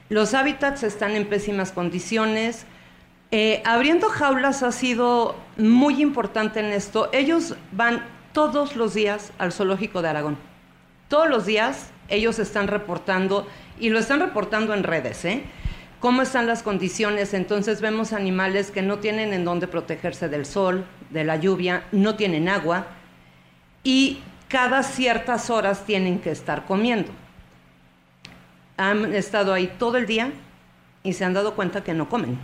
Los 0.10 0.34
hábitats 0.34 0.82
están 0.84 1.12
en 1.12 1.28
pésimas 1.28 1.72
condiciones. 1.72 2.66
Eh, 3.32 3.62
abriendo 3.64 4.10
jaulas 4.10 4.64
ha 4.64 4.72
sido 4.72 5.36
muy 5.56 6.02
importante 6.02 6.62
en 6.62 6.68
esto. 6.68 7.10
Ellos 7.14 7.56
van 7.72 8.04
todos 8.34 8.76
los 8.76 8.96
días 8.96 9.32
al 9.38 9.52
zoológico 9.52 10.02
de 10.02 10.10
Aragón. 10.10 10.49
Todos 11.10 11.30
los 11.30 11.46
días 11.46 11.90
ellos 12.08 12.40
están 12.40 12.68
reportando, 12.68 13.46
y 13.80 13.90
lo 13.90 14.00
están 14.00 14.22
reportando 14.22 14.74
en 14.74 14.84
redes, 14.84 15.26
¿eh? 15.26 15.44
cómo 16.00 16.22
están 16.22 16.48
las 16.48 16.64
condiciones. 16.64 17.34
Entonces 17.34 17.82
vemos 17.82 18.14
animales 18.14 18.72
que 18.72 18.82
no 18.82 19.00
tienen 19.00 19.34
en 19.34 19.46
dónde 19.46 19.68
protegerse 19.68 20.30
del 20.30 20.46
sol, 20.46 20.86
de 21.10 21.24
la 21.24 21.36
lluvia, 21.36 21.84
no 21.92 22.16
tienen 22.16 22.50
agua 22.50 22.88
y 23.84 24.20
cada 24.48 24.84
ciertas 24.84 25.50
horas 25.50 25.86
tienen 25.86 26.20
que 26.20 26.32
estar 26.32 26.66
comiendo. 26.66 27.12
Han 28.78 29.14
estado 29.14 29.54
ahí 29.54 29.72
todo 29.78 29.98
el 29.98 30.06
día 30.06 30.32
y 31.04 31.14
se 31.14 31.26
han 31.26 31.34
dado 31.34 31.56
cuenta 31.56 31.84
que 31.84 31.94
no 31.94 32.10
comen. 32.10 32.38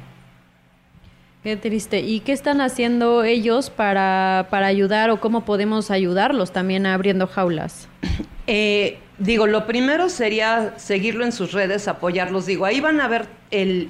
Qué 1.43 1.55
triste. 1.55 1.99
¿Y 2.01 2.21
qué 2.21 2.31
están 2.31 2.59
haciendo 2.59 3.23
ellos 3.23 3.69
para, 3.69 4.47
para 4.49 4.65
ayudar 4.65 5.11
o 5.11 5.19
cómo 5.19 5.45
podemos 5.45 5.91
ayudarlos 5.91 6.51
también 6.51 6.87
abriendo 6.87 7.27
jaulas? 7.27 7.87
Eh, 8.47 8.99
digo, 9.17 9.47
lo 9.47 9.65
primero 9.65 10.09
sería 10.09 10.73
seguirlo 10.77 11.25
en 11.25 11.31
sus 11.31 11.51
redes, 11.51 11.87
apoyarlos. 11.87 12.45
Digo, 12.45 12.65
ahí 12.65 12.79
van 12.79 13.01
a 13.01 13.07
ver 13.07 13.27
el, 13.51 13.89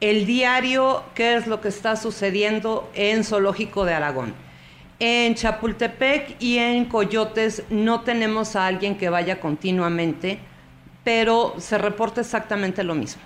el 0.00 0.26
diario, 0.26 1.04
qué 1.14 1.36
es 1.36 1.46
lo 1.46 1.60
que 1.60 1.68
está 1.68 1.96
sucediendo 1.96 2.90
en 2.94 3.24
Zoológico 3.24 3.84
de 3.84 3.94
Aragón. 3.94 4.34
En 5.00 5.34
Chapultepec 5.34 6.36
y 6.40 6.58
en 6.58 6.86
Coyotes 6.86 7.62
no 7.70 8.00
tenemos 8.00 8.56
a 8.56 8.66
alguien 8.66 8.98
que 8.98 9.08
vaya 9.08 9.40
continuamente, 9.40 10.40
pero 11.04 11.54
se 11.58 11.78
reporta 11.78 12.20
exactamente 12.20 12.82
lo 12.82 12.94
mismo. 12.94 13.22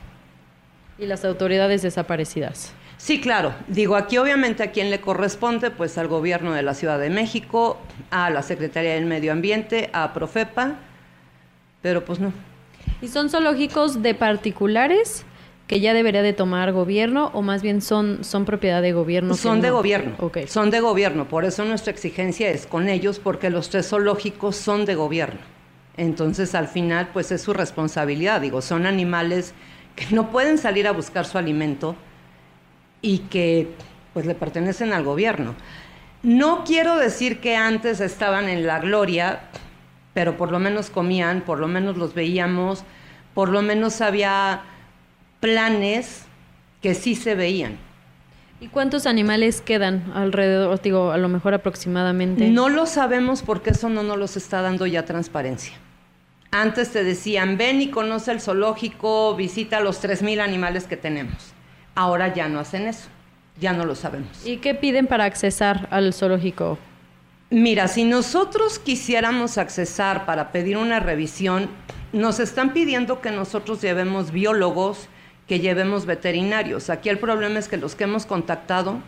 Y 0.98 1.06
las 1.06 1.24
autoridades 1.24 1.82
desaparecidas. 1.82 2.74
Sí, 3.02 3.20
claro. 3.20 3.52
Digo, 3.66 3.96
aquí 3.96 4.16
obviamente 4.16 4.62
a 4.62 4.70
quién 4.70 4.88
le 4.88 5.00
corresponde, 5.00 5.72
pues 5.72 5.98
al 5.98 6.06
gobierno 6.06 6.52
de 6.52 6.62
la 6.62 6.72
Ciudad 6.72 7.00
de 7.00 7.10
México, 7.10 7.76
a 8.12 8.30
la 8.30 8.42
Secretaría 8.42 8.94
del 8.94 9.06
Medio 9.06 9.32
Ambiente, 9.32 9.90
a 9.92 10.12
Profepa, 10.12 10.76
pero 11.80 12.04
pues 12.04 12.20
no. 12.20 12.32
¿Y 13.00 13.08
son 13.08 13.28
zoológicos 13.28 14.02
de 14.02 14.14
particulares 14.14 15.24
que 15.66 15.80
ya 15.80 15.94
debería 15.94 16.22
de 16.22 16.32
tomar 16.32 16.70
gobierno 16.70 17.32
o 17.34 17.42
más 17.42 17.60
bien 17.60 17.82
son, 17.82 18.22
son 18.22 18.44
propiedad 18.44 18.80
de 18.80 18.92
gobierno? 18.92 19.34
Son 19.34 19.60
de 19.60 19.70
no? 19.70 19.78
gobierno. 19.78 20.14
Ok. 20.20 20.46
Son 20.46 20.70
de 20.70 20.78
gobierno. 20.78 21.26
Por 21.26 21.44
eso 21.44 21.64
nuestra 21.64 21.90
exigencia 21.90 22.50
es 22.50 22.68
con 22.68 22.88
ellos, 22.88 23.18
porque 23.18 23.50
los 23.50 23.68
tres 23.68 23.88
zoológicos 23.88 24.54
son 24.54 24.84
de 24.84 24.94
gobierno. 24.94 25.40
Entonces, 25.96 26.54
al 26.54 26.68
final, 26.68 27.08
pues 27.12 27.32
es 27.32 27.42
su 27.42 27.52
responsabilidad. 27.52 28.40
Digo, 28.40 28.62
son 28.62 28.86
animales 28.86 29.54
que 29.96 30.06
no 30.14 30.30
pueden 30.30 30.56
salir 30.56 30.86
a 30.86 30.92
buscar 30.92 31.26
su 31.26 31.36
alimento 31.36 31.96
y 33.02 33.18
que 33.18 33.74
pues 34.14 34.24
le 34.24 34.34
pertenecen 34.34 34.92
al 34.92 35.04
gobierno. 35.04 35.54
No 36.22 36.62
quiero 36.64 36.96
decir 36.96 37.40
que 37.40 37.56
antes 37.56 38.00
estaban 38.00 38.48
en 38.48 38.66
la 38.66 38.78
gloria, 38.78 39.40
pero 40.14 40.36
por 40.36 40.52
lo 40.52 40.60
menos 40.60 40.88
comían, 40.88 41.42
por 41.42 41.58
lo 41.58 41.66
menos 41.66 41.96
los 41.96 42.14
veíamos, 42.14 42.84
por 43.34 43.48
lo 43.48 43.60
menos 43.60 44.00
había 44.00 44.62
planes 45.40 46.24
que 46.80 46.94
sí 46.94 47.14
se 47.16 47.34
veían. 47.34 47.76
¿Y 48.60 48.68
cuántos 48.68 49.06
animales 49.06 49.60
quedan 49.60 50.12
alrededor? 50.14 50.80
Digo, 50.80 51.10
a 51.10 51.18
lo 51.18 51.28
mejor 51.28 51.54
aproximadamente. 51.54 52.48
No 52.48 52.68
lo 52.68 52.86
sabemos 52.86 53.42
porque 53.42 53.70
eso 53.70 53.88
no 53.88 54.04
nos 54.04 54.18
los 54.18 54.36
está 54.36 54.62
dando 54.62 54.86
ya 54.86 55.04
transparencia. 55.04 55.74
Antes 56.52 56.92
te 56.92 57.02
decían, 57.02 57.56
ven 57.56 57.80
y 57.80 57.90
conoce 57.90 58.30
el 58.30 58.40
zoológico, 58.40 59.34
visita 59.34 59.80
los 59.80 60.00
3.000 60.00 60.40
animales 60.40 60.84
que 60.84 60.96
tenemos. 60.96 61.51
Ahora 61.94 62.32
ya 62.32 62.48
no 62.48 62.58
hacen 62.58 62.86
eso, 62.86 63.08
ya 63.60 63.72
no 63.72 63.84
lo 63.84 63.94
sabemos. 63.94 64.46
¿Y 64.46 64.58
qué 64.58 64.74
piden 64.74 65.06
para 65.06 65.24
accesar 65.24 65.88
al 65.90 66.14
zoológico? 66.14 66.78
Mira, 67.50 67.86
si 67.86 68.04
nosotros 68.04 68.78
quisiéramos 68.78 69.58
accesar 69.58 70.24
para 70.24 70.52
pedir 70.52 70.78
una 70.78 71.00
revisión, 71.00 71.68
nos 72.12 72.40
están 72.40 72.72
pidiendo 72.72 73.20
que 73.20 73.30
nosotros 73.30 73.82
llevemos 73.82 74.30
biólogos, 74.30 75.08
que 75.46 75.60
llevemos 75.60 76.06
veterinarios. 76.06 76.88
Aquí 76.88 77.10
el 77.10 77.18
problema 77.18 77.58
es 77.58 77.68
que 77.68 77.76
los 77.76 77.94
que 77.94 78.04
hemos 78.04 78.24
contactado, 78.24 79.00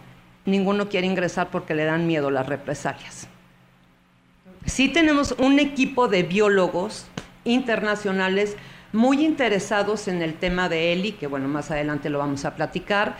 ninguno 0.44 0.90
quiere 0.90 1.06
ingresar 1.06 1.48
porque 1.50 1.74
le 1.74 1.84
dan 1.84 2.06
miedo 2.06 2.30
las 2.30 2.46
represalias. 2.46 3.28
Sí 4.66 4.88
tenemos 4.88 5.34
un 5.38 5.58
equipo 5.58 6.08
de 6.08 6.22
biólogos 6.22 7.06
internacionales 7.44 8.56
muy 8.94 9.24
interesados 9.24 10.08
en 10.08 10.22
el 10.22 10.34
tema 10.34 10.68
de 10.68 10.92
ELI, 10.92 11.12
que 11.12 11.26
bueno, 11.26 11.48
más 11.48 11.70
adelante 11.70 12.08
lo 12.08 12.18
vamos 12.18 12.44
a 12.44 12.54
platicar, 12.54 13.16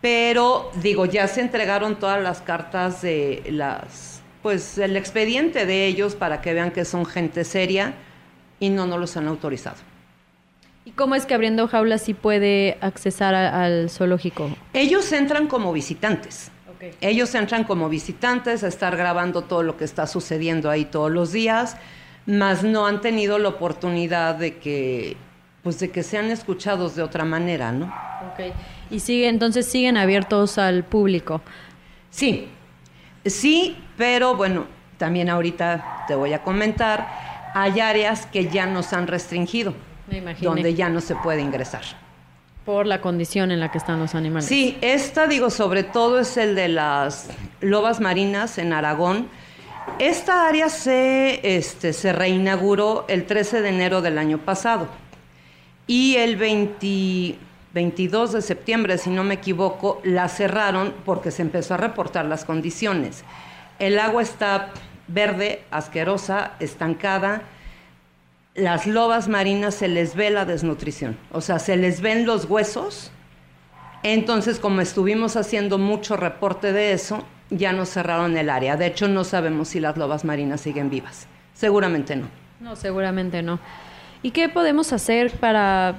pero 0.00 0.70
digo, 0.82 1.06
ya 1.06 1.26
se 1.26 1.40
entregaron 1.40 1.96
todas 1.98 2.22
las 2.22 2.40
cartas 2.42 3.02
de 3.02 3.42
las, 3.50 4.20
pues 4.42 4.78
el 4.78 4.96
expediente 4.96 5.66
de 5.66 5.86
ellos 5.86 6.14
para 6.14 6.40
que 6.42 6.52
vean 6.54 6.70
que 6.70 6.84
son 6.84 7.06
gente 7.06 7.44
seria 7.44 7.94
y 8.60 8.68
no 8.68 8.86
nos 8.86 9.00
los 9.00 9.16
han 9.16 9.26
autorizado. 9.26 9.76
¿Y 10.84 10.92
cómo 10.92 11.16
es 11.16 11.26
que 11.26 11.34
abriendo 11.34 11.66
jaulas 11.66 12.02
sí 12.02 12.14
puede 12.14 12.78
accesar 12.80 13.34
a- 13.34 13.64
al 13.64 13.90
zoológico? 13.90 14.50
Ellos 14.72 15.10
entran 15.12 15.48
como 15.48 15.72
visitantes. 15.72 16.52
Ok. 16.70 16.94
Ellos 17.00 17.34
entran 17.34 17.64
como 17.64 17.88
visitantes 17.88 18.62
a 18.62 18.68
estar 18.68 18.96
grabando 18.96 19.42
todo 19.42 19.62
lo 19.64 19.76
que 19.76 19.84
está 19.84 20.06
sucediendo 20.06 20.70
ahí 20.70 20.84
todos 20.84 21.10
los 21.10 21.32
días, 21.32 21.76
mas 22.26 22.64
no 22.64 22.86
han 22.86 23.00
tenido 23.00 23.38
la 23.38 23.48
oportunidad 23.48 24.34
de 24.34 24.58
que, 24.58 25.16
pues 25.62 25.78
de 25.78 25.90
que 25.90 26.02
sean 26.02 26.30
escuchados 26.30 26.96
de 26.96 27.02
otra 27.02 27.24
manera, 27.24 27.72
¿no? 27.72 27.86
Ok. 28.32 28.52
Y 28.90 29.00
sigue, 29.00 29.28
entonces 29.28 29.66
siguen 29.66 29.96
abiertos 29.96 30.58
al 30.58 30.84
público. 30.84 31.40
Sí, 32.10 32.48
sí, 33.24 33.76
pero 33.96 34.36
bueno, 34.36 34.66
también 34.98 35.28
ahorita 35.28 36.04
te 36.08 36.14
voy 36.14 36.32
a 36.32 36.42
comentar, 36.42 37.08
hay 37.54 37.80
áreas 37.80 38.26
que 38.26 38.48
ya 38.48 38.66
nos 38.66 38.92
han 38.92 39.06
restringido, 39.06 39.74
Me 40.08 40.34
donde 40.34 40.74
ya 40.74 40.88
no 40.88 41.00
se 41.00 41.14
puede 41.16 41.40
ingresar. 41.40 41.82
Por 42.64 42.86
la 42.86 43.00
condición 43.00 43.52
en 43.52 43.60
la 43.60 43.70
que 43.70 43.78
están 43.78 44.00
los 44.00 44.16
animales. 44.16 44.48
Sí, 44.48 44.76
esta 44.80 45.28
digo 45.28 45.50
sobre 45.50 45.84
todo 45.84 46.18
es 46.18 46.36
el 46.36 46.56
de 46.56 46.68
las 46.68 47.28
lobas 47.60 48.00
marinas 48.00 48.58
en 48.58 48.72
Aragón. 48.72 49.28
Esta 49.98 50.46
área 50.46 50.68
se, 50.68 51.56
este, 51.56 51.92
se 51.92 52.12
reinauguró 52.12 53.04
el 53.08 53.26
13 53.26 53.62
de 53.62 53.68
enero 53.70 54.02
del 54.02 54.18
año 54.18 54.38
pasado 54.38 54.88
y 55.86 56.16
el 56.16 56.36
20 56.36 57.38
22 57.76 58.32
de 58.32 58.40
septiembre, 58.40 58.96
si 58.96 59.10
no 59.10 59.22
me 59.22 59.34
equivoco, 59.34 60.00
la 60.02 60.30
cerraron 60.30 60.94
porque 61.04 61.30
se 61.30 61.42
empezó 61.42 61.74
a 61.74 61.76
reportar 61.76 62.24
las 62.24 62.46
condiciones. 62.46 63.22
El 63.78 63.98
agua 63.98 64.22
está 64.22 64.70
verde, 65.08 65.62
asquerosa, 65.70 66.52
estancada. 66.58 67.42
Las 68.54 68.86
lobas 68.86 69.28
marinas 69.28 69.74
se 69.74 69.88
les 69.88 70.14
ve 70.14 70.30
la 70.30 70.46
desnutrición, 70.46 71.18
o 71.32 71.42
sea, 71.42 71.58
se 71.58 71.76
les 71.76 72.00
ven 72.00 72.24
los 72.24 72.46
huesos. 72.46 73.10
Entonces, 74.02 74.58
como 74.58 74.80
estuvimos 74.80 75.36
haciendo 75.36 75.76
mucho 75.76 76.16
reporte 76.16 76.72
de 76.72 76.92
eso, 76.92 77.24
ya 77.50 77.72
nos 77.72 77.90
cerraron 77.90 78.36
el 78.36 78.50
área. 78.50 78.76
De 78.76 78.86
hecho, 78.86 79.08
no 79.08 79.24
sabemos 79.24 79.68
si 79.68 79.80
las 79.80 79.96
lobas 79.96 80.24
marinas 80.24 80.60
siguen 80.60 80.90
vivas. 80.90 81.26
Seguramente 81.54 82.16
no. 82.16 82.28
No, 82.60 82.76
seguramente 82.76 83.42
no. 83.42 83.58
¿Y 84.22 84.30
qué 84.30 84.48
podemos 84.48 84.92
hacer 84.92 85.32
para, 85.32 85.96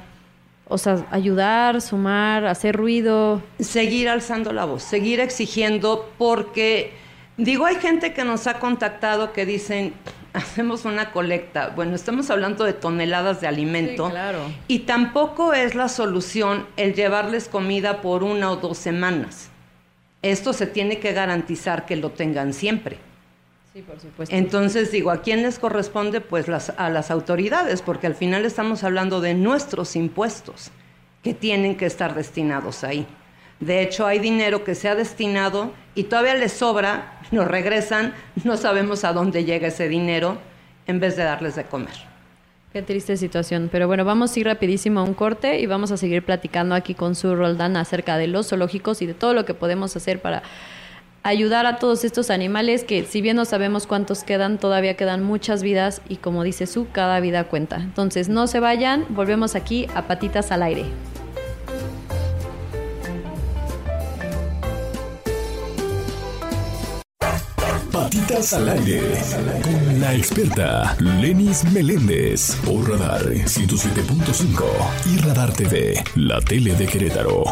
o 0.68 0.77
sea, 0.77 1.06
ayudar, 1.12 1.82
sumar, 1.82 2.46
hacer 2.46 2.75
ruido? 2.75 3.42
seguir 3.60 4.10
alzando 4.10 4.51
la 4.51 4.66
voz, 4.66 4.84
seguir 4.84 5.20
exigiendo, 5.20 6.10
porque 6.18 6.94
digo, 7.38 7.66
hay 7.66 7.75
gente 7.75 8.13
que 8.13 8.24
nos 8.24 8.48
ha 8.48 8.60
contactado 8.60 9.34
que 9.34 9.46
dicen, 9.46 9.94
hacemos 10.34 10.86
una 10.86 11.12
colecta, 11.12 11.70
bueno, 11.75 11.96
estamos 11.96 12.30
hablando 12.30 12.63
de 12.63 12.74
toneladas 12.74 13.42
de 13.42 13.48
alimento. 13.48 14.08
Sí, 14.08 14.12
claro. 14.12 14.39
Y 14.68 14.80
tampoco 14.80 15.54
es 15.54 15.75
la 15.75 15.89
solución 15.89 16.68
el 16.75 16.94
llevarles 16.94 17.48
comida 17.48 18.01
por 18.01 18.24
una 18.24 18.51
o 18.51 18.58
dos 18.58 18.77
semanas. 18.77 19.50
Esto 20.22 20.54
se 20.54 20.68
tiene 20.68 21.00
que 21.00 21.14
garantizar 21.14 21.86
que 21.86 21.96
lo 21.96 22.12
tengan 22.12 22.54
siempre. 22.54 22.98
Sí, 23.74 23.82
por 23.82 24.00
supuesto. 24.00 24.36
Entonces 24.36 24.92
digo, 24.92 25.12
¿a 25.12 25.22
quién 25.22 25.44
les 25.44 25.60
corresponde? 25.60 26.22
Pues 26.22 26.48
las, 26.48 26.72
a 26.78 26.90
las 26.90 27.12
autoridades, 27.12 27.82
porque 27.82 28.08
al 28.08 28.16
final 28.16 28.46
estamos 28.46 28.84
hablando 28.84 29.22
de 29.22 29.34
nuestros 29.34 29.96
impuestos 29.96 30.72
que 31.24 31.34
tienen 31.34 31.76
que 31.78 31.86
estar 31.86 32.16
destinados 32.16 32.84
ahí. 32.84 33.06
De 33.60 33.82
hecho, 33.82 34.06
hay 34.06 34.20
dinero 34.20 34.64
que 34.64 34.76
se 34.76 34.88
ha 34.88 34.96
destinado 34.96 35.72
y 35.96 36.04
todavía 36.04 36.36
les 36.36 36.54
sobra, 36.54 37.20
nos 37.32 37.48
regresan, 37.48 38.14
no 38.44 38.58
sabemos 38.58 39.04
a 39.04 39.14
dónde 39.14 39.46
llega 39.46 39.68
ese 39.68 39.88
dinero 39.88 40.38
en 40.86 41.00
vez 41.00 41.16
de 41.16 41.24
darles 41.24 41.56
de 41.56 41.66
comer. 41.66 42.17
Qué 42.77 42.84
triste 42.84 43.17
situación. 43.17 43.69
Pero 43.72 43.88
bueno, 43.88 44.05
vamos 44.05 44.36
a 44.36 44.39
ir 44.39 44.46
rapidísimo 44.46 45.00
a 45.00 45.03
un 45.03 45.15
corte 45.15 45.60
y 45.60 45.65
vamos 45.65 45.91
a 45.91 45.98
seguir 45.98 46.24
platicando 46.24 46.75
aquí 46.75 46.93
con 46.93 47.15
su 47.15 47.36
Roldán 47.36 47.75
acerca 47.75 48.19
de 48.19 48.27
los 48.27 48.50
zoológicos 48.50 49.01
y 49.01 49.07
de 49.07 49.15
todo 49.15 49.34
lo 49.34 49.46
que 49.46 49.55
podemos 49.55 49.96
hacer 49.96 50.22
para 50.22 50.43
ayudar 51.24 51.65
a 51.65 51.79
todos 51.79 52.03
estos 52.03 52.29
animales 52.29 52.84
que 52.84 53.03
si 53.03 53.19
bien 53.22 53.36
no 53.36 53.46
sabemos 53.46 53.88
cuántos 53.88 54.24
quedan, 54.24 54.60
todavía 54.60 54.96
quedan 54.96 55.24
muchas 55.24 55.63
vidas 55.63 56.03
y 56.07 56.17
como 56.17 56.43
dice 56.43 56.67
su, 56.67 56.88
cada 56.91 57.19
vida 57.19 57.46
cuenta. 57.46 57.77
Entonces 57.77 58.29
no 58.29 58.46
se 58.46 58.60
vayan, 58.60 59.05
volvemos 59.10 59.55
aquí 59.55 59.88
a 59.96 60.05
Patitas 60.05 60.51
al 60.51 60.62
Aire. 60.62 60.86
Patitas 67.98 68.54
al 68.54 68.70
aire 68.70 69.01
con 69.63 70.00
la 70.00 70.13
experta 70.13 70.96
Lenis 71.00 71.63
Meléndez 71.74 72.56
por 72.63 72.88
Radar 72.88 73.24
107.5 73.25 74.63
y 75.08 75.18
Radar 75.18 75.51
TV, 75.51 76.04
la 76.16 76.39
tele 76.42 76.75
de 76.75 76.86
Querétaro. 76.86 77.44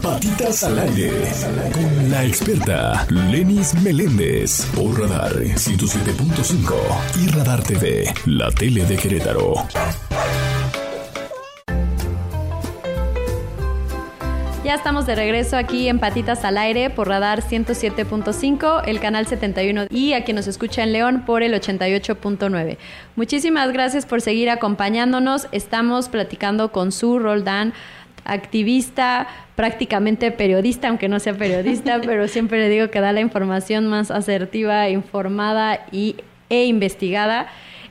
Patitas 0.00 0.62
al 0.62 0.78
aire 0.78 1.10
con 1.72 2.10
la 2.12 2.24
experta 2.24 3.04
Lenis 3.10 3.74
Meléndez 3.82 4.64
por 4.76 5.00
Radar 5.00 5.34
107.5 5.34 6.74
y 7.20 7.26
Radar 7.26 7.60
TV, 7.64 8.14
la 8.26 8.52
tele 8.52 8.84
de 8.84 8.96
Querétaro. 8.96 9.54
Ya 14.68 14.74
estamos 14.74 15.06
de 15.06 15.14
regreso 15.14 15.56
aquí 15.56 15.88
en 15.88 15.98
Patitas 15.98 16.44
al 16.44 16.58
Aire 16.58 16.90
por 16.90 17.08
Radar 17.08 17.40
107.5, 17.40 18.82
el 18.84 19.00
canal 19.00 19.26
71 19.26 19.86
y 19.88 20.12
a 20.12 20.24
quien 20.24 20.34
nos 20.36 20.46
escucha 20.46 20.82
en 20.82 20.92
León 20.92 21.22
por 21.24 21.42
el 21.42 21.54
88.9. 21.54 22.76
Muchísimas 23.16 23.72
gracias 23.72 24.04
por 24.04 24.20
seguir 24.20 24.50
acompañándonos. 24.50 25.48
Estamos 25.52 26.10
platicando 26.10 26.70
con 26.70 26.92
su 26.92 27.18
Roldán, 27.18 27.72
activista, 28.26 29.26
prácticamente 29.56 30.32
periodista, 30.32 30.88
aunque 30.88 31.08
no 31.08 31.18
sea 31.18 31.32
periodista, 31.32 31.98
pero 32.04 32.28
siempre 32.28 32.58
le 32.58 32.68
digo 32.68 32.90
que 32.90 33.00
da 33.00 33.12
la 33.12 33.22
información 33.22 33.86
más 33.86 34.10
asertiva, 34.10 34.90
informada 34.90 35.86
y, 35.92 36.16
e 36.50 36.66
investigada. 36.66 37.46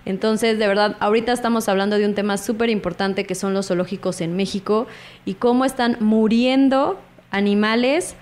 Entonces, 0.08 0.58
de 0.58 0.68
verdad, 0.70 0.96
ahorita 1.02 1.34
estamos 1.34 1.68
hablando 1.68 1.98
de 1.98 2.06
un 2.06 2.16
tema 2.16 2.38
súper 2.38 2.70
importante 2.70 3.26
que 3.26 3.36
son 3.36 3.54
los 3.54 3.68
zoológicos 3.68 4.22
en 4.22 4.38
México 4.38 4.88
y 5.26 5.34
cómo 5.34 5.66
están 5.66 5.98
muriendo 6.00 6.98
animales 7.30 8.16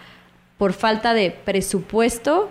por 0.58 0.74
falta 0.74 1.14
de 1.14 1.30
presupuesto, 1.30 2.50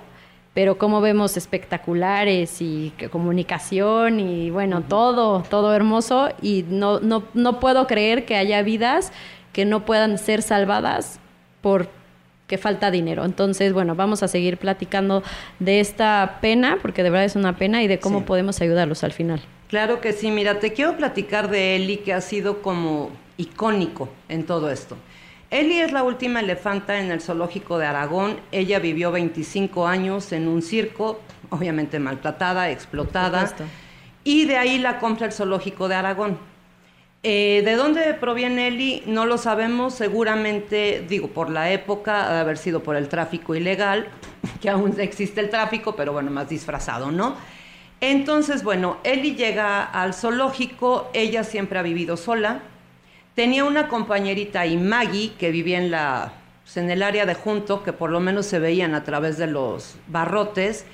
pero 0.55 0.79
como 0.79 1.01
vemos 1.01 1.37
espectaculares 1.37 2.63
y 2.63 2.93
comunicación 3.11 4.21
y 4.21 4.51
bueno, 4.51 4.83
todo, 4.83 5.43
todo 5.51 5.75
hermoso 5.75 6.29
y 6.41 6.65
no, 6.69 7.01
no, 7.01 7.25
no 7.35 7.59
puedo 7.59 7.89
creer 7.89 8.27
que 8.27 8.37
haya 8.37 8.63
vidas 8.63 9.11
que 9.53 9.65
no 9.65 9.85
puedan 9.85 10.17
ser 10.17 10.43
salvadas 10.43 11.19
por 11.61 11.89
que 12.47 12.59
falta 12.59 12.91
dinero. 12.91 13.25
Entonces, 13.25 13.73
bueno, 13.73 13.95
vamos 13.95 14.23
a 14.23 14.29
seguir 14.29 14.59
platicando 14.59 15.23
de 15.59 15.81
esta 15.81 16.39
pena, 16.41 16.79
porque 16.83 17.03
de 17.03 17.11
verdad 17.11 17.25
es 17.25 17.37
una 17.37 17.57
pena, 17.57 17.83
y 17.83 17.87
de 17.89 17.99
cómo 17.99 18.21
Sí. 18.21 18.25
podemos 18.27 18.61
ayudarlos 18.61 19.03
al 19.05 19.13
final. 19.13 19.41
Claro 19.69 20.01
que 20.01 20.13
sí, 20.13 20.31
mira, 20.31 20.59
te 20.61 20.73
quiero 20.73 20.97
platicar 20.97 21.49
de 21.51 21.77
Eli, 21.77 21.97
que 21.99 22.13
ha 22.13 22.21
sido 22.21 22.61
como 22.63 23.11
icónico 23.39 24.09
en 24.29 24.45
todo 24.45 24.71
esto. 24.71 24.97
Eli 25.51 25.81
es 25.81 25.93
la 25.93 26.03
última 26.03 26.41
elefanta 26.41 27.01
en 27.01 27.11
el 27.11 27.21
zoológico 27.21 27.79
de 27.79 27.87
Aragón. 27.87 28.37
Ella 28.53 28.79
vivió 28.79 29.11
25 29.13 29.87
años 29.87 30.33
en 30.33 30.49
un 30.49 30.63
circo, 30.63 31.21
obviamente 31.51 31.99
maltratada, 31.99 32.71
explotada. 32.71 33.53
Y 34.25 34.47
de 34.47 34.57
ahí 34.57 34.79
la 34.79 34.99
compra 34.99 35.27
el 35.27 35.33
zoológico 35.33 35.87
de 35.89 35.95
Aragón. 35.95 36.39
Eh, 37.27 37.63
¿De 37.65 37.75
dónde 37.75 38.13
proviene 38.13 38.69
Eli? 38.69 39.03
No 39.07 39.25
lo 39.25 39.39
sabemos, 39.39 39.95
seguramente, 39.95 41.03
digo, 41.09 41.29
por 41.29 41.49
la 41.49 41.73
época, 41.73 42.31
de 42.31 42.39
haber 42.41 42.59
sido 42.59 42.83
por 42.83 42.97
el 42.97 43.09
tráfico 43.09 43.55
ilegal, 43.55 44.09
que 44.61 44.69
aún 44.69 44.95
existe 45.01 45.41
el 45.41 45.49
tráfico, 45.49 45.97
pero 45.97 46.13
bueno, 46.13 46.31
más 46.31 46.51
disfrazado, 46.51 47.11
¿no? 47.11 47.35
Entonces, 48.03 48.63
bueno, 48.63 48.99
Eli 49.05 49.37
llega 49.37 49.85
al 49.85 50.13
zoológico, 50.13 51.09
ella 51.15 51.45
siempre 51.45 51.79
ha 51.79 51.83
vivido 51.83 52.19
sola, 52.19 52.61
tenía 53.35 53.65
una 53.65 53.89
compañerita 53.89 54.67
y 54.67 54.77
Maggie, 54.77 55.33
que 55.39 55.51
vivía 55.51 55.79
en, 55.79 55.91
la, 55.91 56.35
pues, 56.63 56.77
en 56.77 56.91
el 56.91 57.03
área 57.03 57.25
de 57.25 57.33
junto, 57.33 57.83
que 57.83 57.95
por 57.95 58.11
lo 58.11 58.21
menos 58.21 58.45
se 58.45 58.59
veían 58.59 58.95
a 58.95 59.03
través 59.03 59.39
de 59.39 59.47
los 59.47 59.97
barrotes, 60.09 60.85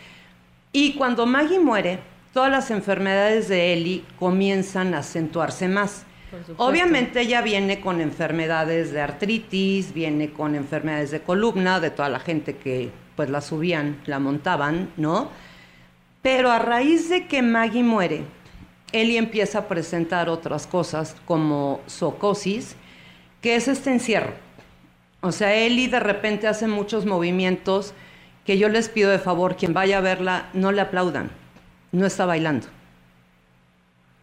y 0.70 0.92
cuando 0.92 1.26
Maggie 1.26 1.58
muere, 1.58 1.98
todas 2.32 2.52
las 2.52 2.70
enfermedades 2.70 3.48
de 3.48 3.72
Eli 3.72 4.04
comienzan 4.16 4.94
a 4.94 4.98
acentuarse 4.98 5.66
más. 5.66 6.06
Obviamente 6.56 7.20
ella 7.20 7.42
viene 7.42 7.80
con 7.80 8.00
enfermedades 8.00 8.92
de 8.92 9.00
artritis, 9.00 9.92
viene 9.92 10.30
con 10.30 10.54
enfermedades 10.54 11.10
de 11.10 11.20
columna, 11.20 11.80
de 11.80 11.90
toda 11.90 12.08
la 12.08 12.20
gente 12.20 12.56
que 12.56 12.90
pues 13.16 13.30
la 13.30 13.40
subían, 13.40 14.00
la 14.06 14.18
montaban, 14.18 14.90
¿no? 14.96 15.30
Pero 16.22 16.50
a 16.50 16.58
raíz 16.58 17.08
de 17.08 17.26
que 17.26 17.42
Maggie 17.42 17.82
muere, 17.82 18.24
Eli 18.92 19.16
empieza 19.16 19.60
a 19.60 19.68
presentar 19.68 20.28
otras 20.28 20.66
cosas 20.66 21.16
como 21.24 21.80
socosis, 21.86 22.76
que 23.40 23.56
es 23.56 23.68
este 23.68 23.90
encierro. 23.90 24.34
O 25.20 25.32
sea, 25.32 25.54
Eli 25.54 25.86
de 25.86 26.00
repente 26.00 26.48
hace 26.48 26.66
muchos 26.66 27.06
movimientos 27.06 27.94
que 28.44 28.58
yo 28.58 28.68
les 28.68 28.88
pido 28.88 29.10
de 29.10 29.18
favor, 29.18 29.56
quien 29.56 29.74
vaya 29.74 29.98
a 29.98 30.00
verla, 30.00 30.48
no 30.54 30.72
le 30.72 30.80
aplaudan. 30.80 31.30
No 31.92 32.06
está 32.06 32.26
bailando. 32.26 32.66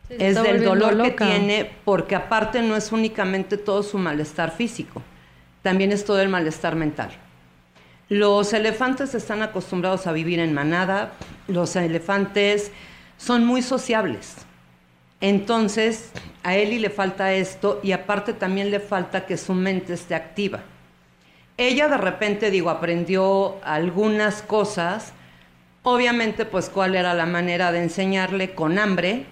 Es 0.09 0.41
del 0.41 0.63
dolor 0.63 0.93
loca. 0.93 1.09
que 1.09 1.25
tiene, 1.25 1.71
porque 1.85 2.15
aparte 2.15 2.61
no 2.61 2.75
es 2.75 2.91
únicamente 2.91 3.57
todo 3.57 3.83
su 3.83 3.97
malestar 3.97 4.51
físico, 4.51 5.01
también 5.61 5.91
es 5.91 6.05
todo 6.05 6.21
el 6.21 6.29
malestar 6.29 6.75
mental. 6.75 7.11
Los 8.09 8.53
elefantes 8.53 9.13
están 9.15 9.41
acostumbrados 9.41 10.07
a 10.07 10.13
vivir 10.13 10.39
en 10.39 10.53
manada, 10.53 11.11
los 11.47 11.75
elefantes 11.75 12.71
son 13.17 13.45
muy 13.45 13.61
sociables. 13.61 14.35
Entonces, 15.19 16.11
a 16.43 16.55
Eli 16.55 16.79
le 16.79 16.89
falta 16.89 17.33
esto 17.33 17.79
y 17.83 17.91
aparte 17.91 18.33
también 18.33 18.69
le 18.69 18.79
falta 18.79 19.25
que 19.25 19.35
su 19.35 19.53
mente 19.53 19.93
esté 19.93 20.15
activa. 20.15 20.61
Ella 21.57 21.87
de 21.87 21.97
repente, 21.97 22.51
digo, 22.51 22.69
aprendió 22.69 23.57
algunas 23.63 24.43
cosas. 24.43 25.13
Obviamente, 25.81 26.45
pues, 26.45 26.69
cuál 26.69 26.95
era 26.95 27.15
la 27.15 27.25
manera 27.25 27.71
de 27.71 27.81
enseñarle 27.81 28.53
con 28.53 28.77
hambre. 28.77 29.25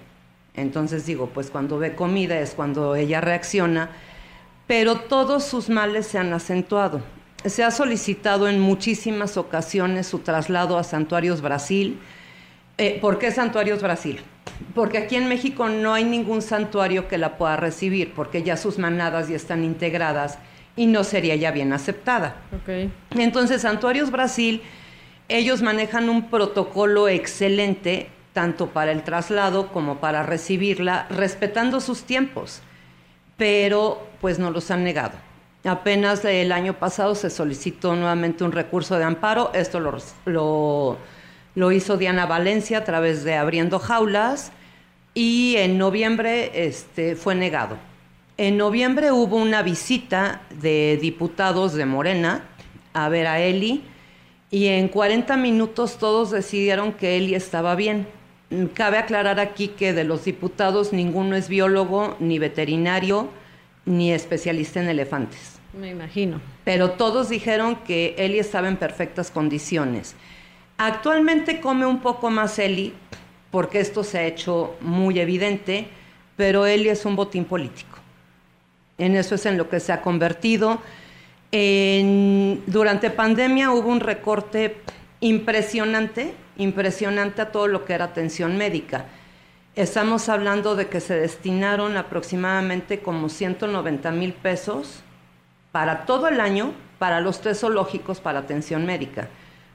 Entonces, 0.55 1.05
digo, 1.05 1.29
pues, 1.33 1.49
cuando 1.49 1.77
ve 1.77 1.95
comida 1.95 2.39
es 2.39 2.51
cuando 2.51 2.95
ella 2.95 3.21
reacciona. 3.21 3.89
Pero 4.67 4.95
todos 5.01 5.43
sus 5.43 5.69
males 5.69 6.07
se 6.07 6.17
han 6.17 6.33
acentuado. 6.33 7.01
Se 7.45 7.63
ha 7.63 7.71
solicitado 7.71 8.47
en 8.47 8.59
muchísimas 8.59 9.37
ocasiones 9.37 10.07
su 10.07 10.19
traslado 10.19 10.77
a 10.77 10.83
Santuarios 10.83 11.41
Brasil. 11.41 11.99
Eh, 12.77 12.97
¿Por 12.99 13.19
qué 13.19 13.31
Santuarios 13.31 13.81
Brasil? 13.81 14.19
Porque 14.73 14.97
aquí 14.97 15.15
en 15.15 15.29
México 15.29 15.69
no 15.69 15.93
hay 15.93 16.03
ningún 16.03 16.41
santuario 16.41 17.07
que 17.07 17.17
la 17.17 17.37
pueda 17.37 17.57
recibir, 17.57 18.13
porque 18.13 18.43
ya 18.43 18.57
sus 18.57 18.79
manadas 18.79 19.27
ya 19.29 19.35
están 19.35 19.63
integradas 19.63 20.39
y 20.75 20.87
no 20.87 21.03
sería 21.03 21.35
ya 21.35 21.51
bien 21.51 21.71
aceptada. 21.71 22.35
Ok. 22.53 22.89
Entonces, 23.17 23.61
Santuarios 23.61 24.11
Brasil, 24.11 24.61
ellos 25.29 25.61
manejan 25.61 26.09
un 26.09 26.29
protocolo 26.29 27.07
excelente, 27.07 28.09
tanto 28.35 28.67
para 28.67 28.91
el 28.91 29.03
traslado 29.03 29.71
como 29.71 29.99
para 29.99 30.21
recibirla, 30.21 31.07
respetando 31.09 31.79
sus 31.79 32.03
tiempos, 32.03 32.61
pero 33.37 34.05
pues 34.19 34.39
no 34.39 34.51
los 34.51 34.69
han 34.71 34.83
negado. 34.83 35.13
Apenas 35.63 36.23
el 36.25 36.51
año 36.51 36.73
pasado 36.73 37.15
se 37.15 37.29
solicitó 37.29 37.95
nuevamente 37.95 38.43
un 38.43 38.51
recurso 38.51 38.97
de 38.97 39.05
amparo, 39.05 39.51
esto 39.53 39.79
lo, 39.79 40.97
lo, 41.55 41.71
hizo 41.71 41.95
Diana 41.95 42.25
Valencia 42.25 42.79
a 42.79 42.83
través 42.83 43.23
de 43.23 43.35
Abriendo 43.35 43.79
Jaulas 43.79 44.51
y 45.13 45.55
en 45.57 45.77
noviembre 45.77 46.67
este, 46.67 47.15
fue 47.15 47.35
negado. 47.35 47.77
En 48.37 48.57
noviembre 48.57 49.13
hubo 49.13 49.37
una 49.37 49.63
visita 49.63 50.41
de 50.49 50.99
diputados 51.01 51.73
de 51.73 51.85
Morena 51.85 52.43
a 52.93 53.07
ver 53.07 53.27
a 53.27 53.39
Eli 53.39 53.85
y 54.51 54.67
en 54.67 54.89
40 54.89 55.37
minutos 55.37 55.97
todos 55.97 56.31
decidieron 56.31 56.91
que 56.91 57.15
Eli 57.15 57.33
estaba 57.33 57.75
bien. 57.75 58.07
Cabe 58.73 58.97
aclarar 58.97 59.39
aquí 59.39 59.69
que 59.69 59.93
de 59.93 60.03
los 60.03 60.25
diputados 60.25 60.93
ninguno 60.93 61.35
es 61.35 61.49
biólogo, 61.49 62.15
ni 62.19 62.37
veterinario, 62.39 63.29
ni 63.85 64.11
especialista 64.13 64.79
en 64.79 64.89
elefantes. 64.89 65.59
Me 65.73 65.89
imagino. 65.89 66.39
Pero 66.63 66.91
todos 66.91 67.29
dijeron 67.29 67.75
que 67.77 68.15
Eli 68.17 68.39
estaba 68.39 68.67
en 68.67 68.77
perfectas 68.77 69.31
condiciones. 69.31 70.15
Actualmente 70.77 71.59
come 71.59 71.85
un 71.85 71.99
poco 71.99 72.29
más 72.29 72.59
Eli, 72.59 72.93
porque 73.51 73.79
esto 73.79 74.03
se 74.03 74.19
ha 74.19 74.25
hecho 74.25 74.75
muy 74.81 75.19
evidente, 75.19 75.87
pero 76.35 76.65
Eli 76.65 76.89
es 76.89 77.05
un 77.05 77.15
botín 77.15 77.45
político. 77.45 77.97
En 78.97 79.15
eso 79.15 79.35
es 79.35 79.45
en 79.45 79.57
lo 79.57 79.69
que 79.69 79.79
se 79.79 79.91
ha 79.91 80.01
convertido. 80.01 80.79
durante 81.51 83.09
pandemia 83.09 83.71
hubo 83.71 83.89
un 83.89 84.01
recorte 84.01 84.77
impresionante, 85.19 86.33
impresionante 86.57 87.41
a 87.41 87.51
todo 87.51 87.67
lo 87.67 87.85
que 87.85 87.93
era 87.93 88.05
atención 88.05 88.57
médica. 88.57 89.05
Estamos 89.75 90.29
hablando 90.29 90.75
de 90.75 90.87
que 90.87 91.01
se 91.01 91.15
destinaron 91.15 91.97
aproximadamente 91.97 92.99
como 92.99 93.29
190 93.29 94.11
mil 94.11 94.33
pesos 94.33 95.01
para 95.71 96.05
todo 96.05 96.27
el 96.29 96.39
año 96.39 96.73
para 96.99 97.19
los 97.19 97.41
tres 97.41 97.59
zoológicos 97.59 98.21
para 98.21 98.39
atención 98.39 98.85
médica. 98.85 99.27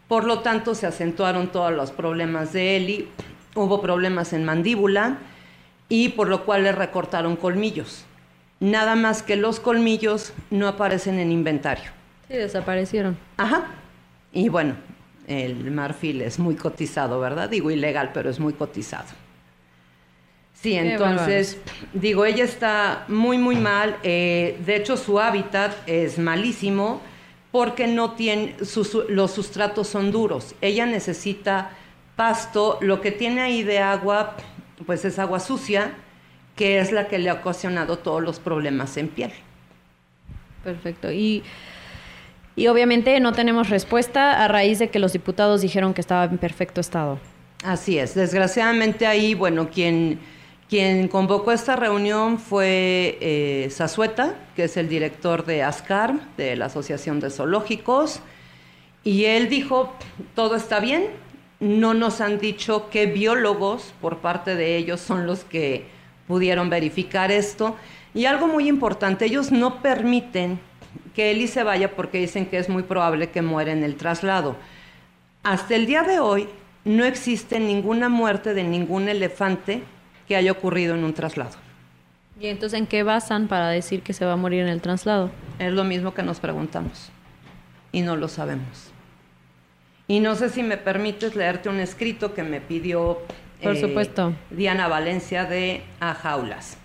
Por 0.08 0.24
lo 0.24 0.40
tanto, 0.40 0.74
se 0.74 0.86
acentuaron 0.86 1.48
todos 1.48 1.72
los 1.72 1.90
problemas 1.90 2.52
de 2.52 2.76
Eli, 2.76 3.08
hubo 3.54 3.80
problemas 3.80 4.32
en 4.32 4.44
mandíbula 4.44 5.18
y 5.88 6.10
por 6.10 6.28
lo 6.28 6.44
cual 6.44 6.64
le 6.64 6.72
recortaron 6.72 7.36
colmillos. 7.36 8.04
Nada 8.58 8.94
más 8.94 9.22
que 9.22 9.36
los 9.36 9.60
colmillos 9.60 10.32
no 10.50 10.68
aparecen 10.68 11.18
en 11.18 11.30
inventario. 11.32 11.90
Sí, 12.28 12.34
desaparecieron. 12.34 13.18
Ajá. 13.36 13.68
Y 14.32 14.48
bueno, 14.48 14.74
el 15.30 15.70
marfil 15.70 16.22
es 16.22 16.38
muy 16.38 16.56
cotizado, 16.56 17.20
¿verdad? 17.20 17.48
Digo 17.48 17.70
ilegal, 17.70 18.10
pero 18.12 18.28
es 18.28 18.40
muy 18.40 18.52
cotizado. 18.52 19.08
Sí, 20.60 20.74
entonces, 20.74 21.58
digo, 21.94 22.26
ella 22.26 22.44
está 22.44 23.04
muy, 23.08 23.38
muy 23.38 23.56
mal. 23.56 23.96
Eh, 24.02 24.60
de 24.66 24.76
hecho, 24.76 24.96
su 24.98 25.18
hábitat 25.18 25.72
es 25.86 26.18
malísimo 26.18 27.00
porque 27.50 27.86
no 27.86 28.12
tiene, 28.12 28.56
los 29.08 29.30
sustratos 29.30 29.88
son 29.88 30.12
duros. 30.12 30.54
Ella 30.60 30.84
necesita 30.84 31.70
pasto. 32.14 32.78
Lo 32.82 33.00
que 33.00 33.10
tiene 33.10 33.40
ahí 33.40 33.62
de 33.62 33.78
agua, 33.78 34.36
pues 34.84 35.06
es 35.06 35.18
agua 35.18 35.40
sucia, 35.40 35.94
que 36.56 36.78
es 36.78 36.92
la 36.92 37.08
que 37.08 37.18
le 37.18 37.30
ha 37.30 37.34
ocasionado 37.34 37.98
todos 37.98 38.22
los 38.22 38.38
problemas 38.38 38.98
en 38.98 39.08
piel. 39.08 39.32
Perfecto. 40.62 41.10
Y, 41.10 41.42
y 42.60 42.68
obviamente 42.68 43.18
no 43.20 43.32
tenemos 43.32 43.70
respuesta 43.70 44.44
a 44.44 44.46
raíz 44.46 44.78
de 44.78 44.90
que 44.90 44.98
los 44.98 45.14
diputados 45.14 45.62
dijeron 45.62 45.94
que 45.94 46.02
estaba 46.02 46.24
en 46.24 46.36
perfecto 46.36 46.82
estado. 46.82 47.18
Así 47.64 47.98
es. 47.98 48.14
Desgraciadamente 48.14 49.06
ahí, 49.06 49.32
bueno, 49.34 49.70
quien 49.70 50.20
quien 50.68 51.08
convocó 51.08 51.52
esta 51.52 51.74
reunión 51.74 52.38
fue 52.38 53.16
eh, 53.22 53.68
Zazueta, 53.72 54.36
que 54.54 54.64
es 54.64 54.76
el 54.76 54.90
director 54.90 55.46
de 55.46 55.62
ASCAR, 55.62 56.20
de 56.36 56.54
la 56.54 56.66
Asociación 56.66 57.18
de 57.18 57.30
Zoológicos, 57.30 58.20
y 59.02 59.24
él 59.24 59.48
dijo, 59.48 59.94
todo 60.34 60.54
está 60.54 60.80
bien, 60.80 61.06
no 61.60 61.94
nos 61.94 62.20
han 62.20 62.38
dicho 62.38 62.90
qué 62.90 63.06
biólogos 63.06 63.94
por 64.02 64.18
parte 64.18 64.54
de 64.54 64.76
ellos 64.76 65.00
son 65.00 65.26
los 65.26 65.44
que 65.44 65.86
pudieron 66.28 66.68
verificar 66.68 67.32
esto. 67.32 67.74
Y 68.12 68.26
algo 68.26 68.46
muy 68.46 68.68
importante, 68.68 69.24
ellos 69.24 69.50
no 69.50 69.80
permiten 69.80 70.60
que 71.14 71.30
Eli 71.30 71.46
se 71.46 71.62
vaya 71.62 71.94
porque 71.96 72.18
dicen 72.18 72.46
que 72.46 72.58
es 72.58 72.68
muy 72.68 72.82
probable 72.82 73.30
que 73.30 73.42
muera 73.42 73.72
en 73.72 73.82
el 73.84 73.96
traslado. 73.96 74.56
Hasta 75.42 75.74
el 75.74 75.86
día 75.86 76.02
de 76.02 76.20
hoy 76.20 76.48
no 76.84 77.04
existe 77.04 77.60
ninguna 77.60 78.08
muerte 78.08 78.54
de 78.54 78.64
ningún 78.64 79.08
elefante 79.08 79.82
que 80.28 80.36
haya 80.36 80.52
ocurrido 80.52 80.94
en 80.94 81.04
un 81.04 81.14
traslado. 81.14 81.56
¿Y 82.40 82.46
entonces 82.46 82.78
en 82.78 82.86
qué 82.86 83.02
basan 83.02 83.48
para 83.48 83.68
decir 83.68 84.02
que 84.02 84.12
se 84.12 84.24
va 84.24 84.32
a 84.32 84.36
morir 84.36 84.62
en 84.62 84.68
el 84.68 84.80
traslado? 84.80 85.30
Es 85.58 85.72
lo 85.72 85.84
mismo 85.84 86.14
que 86.14 86.22
nos 86.22 86.40
preguntamos 86.40 87.10
y 87.92 88.00
no 88.00 88.16
lo 88.16 88.28
sabemos. 88.28 88.92
Y 90.08 90.20
no 90.20 90.34
sé 90.34 90.48
si 90.48 90.62
me 90.62 90.76
permites 90.76 91.36
leerte 91.36 91.68
un 91.68 91.80
escrito 91.80 92.34
que 92.34 92.42
me 92.42 92.60
pidió 92.60 93.18
Por 93.62 93.76
eh, 93.76 93.80
supuesto. 93.80 94.32
Diana 94.50 94.88
Valencia 94.88 95.44
de 95.44 95.82
A 96.00 96.14
Jaulas. 96.14 96.78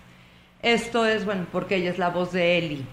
Esto 0.62 1.06
es, 1.06 1.24
bueno, 1.24 1.46
porque 1.50 1.76
ella 1.76 1.90
es 1.90 1.98
la 1.98 2.10
voz 2.10 2.32
de 2.32 2.58
Eli. 2.58 2.84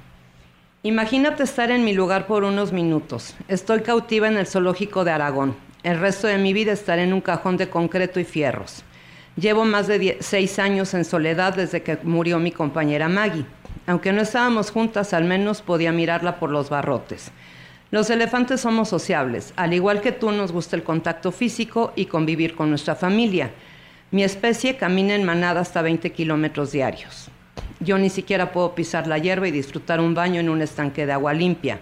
Imagínate 0.86 1.43
estar 1.43 1.72
en 1.72 1.86
mi 1.86 1.93
lugar 1.93 2.28
por 2.28 2.43
unos 2.43 2.74
minutos. 2.74 3.36
Estoy 3.48 3.84
cautiva 3.84 4.28
en 4.28 4.36
el 4.36 4.48
zoológico 4.48 5.06
de 5.06 5.12
Aragón. 5.12 5.56
El 5.82 5.98
resto 5.98 6.28
de 6.28 6.38
mi 6.38 6.52
vida 6.52 6.74
estaré 6.74 7.04
en 7.04 7.13
un 7.13 7.22
cajón 7.22 7.56
de 7.56 7.69
concreto 7.69 8.19
y 8.19 8.26
fierros. 8.26 8.84
Llevo 9.38 9.63
más 9.63 9.88
de 9.88 10.17
seis 10.19 10.60
años 10.60 10.93
en 10.93 11.06
soledad 11.06 11.56
desde 11.56 11.84
que 11.84 12.00
murió 12.04 12.38
mi 12.38 12.52
compañera 12.52 13.08
Maggie. 13.08 13.46
Aunque 13.88 14.12
no 14.12 14.22
estábamos 14.22 14.72
juntas, 14.72 15.13
al 15.13 15.24
menos 15.24 15.62
podía 15.62 15.93
mirarla 15.93 16.38
por 16.38 16.50
los 16.50 16.69
barrotes. 16.69 17.32
Los 17.89 18.10
elefantes 18.10 18.60
somos 18.60 18.89
sociables. 18.89 19.54
Al 19.56 19.74
igual 19.74 20.02
que 20.02 20.12
tú, 20.12 20.34
nos 20.34 20.52
gusta 20.52 20.76
el 20.76 20.84
contacto 20.84 21.32
físico 21.32 21.93
y 21.96 22.08
convivir 22.08 22.56
con 22.56 22.69
nuestra 22.69 22.96
familia. 22.96 23.52
Mi 24.12 24.26
especie 24.26 24.76
camina 24.76 25.15
en 25.15 25.24
manada 25.24 25.62
hasta 25.62 25.82
20 25.82 26.12
kilómetros 26.12 26.74
diarios. 26.74 27.30
Yo 27.79 27.97
ni 27.97 28.09
siquiera 28.09 28.51
puedo 28.51 28.75
pisar 28.75 29.07
la 29.07 29.17
hierba 29.17 29.47
y 29.47 29.51
disfrutar 29.51 29.99
un 29.99 30.13
baño 30.13 30.39
en 30.39 30.49
un 30.49 30.62
estanque 30.62 31.05
de 31.05 31.13
agua 31.13 31.33
limpia. 31.33 31.79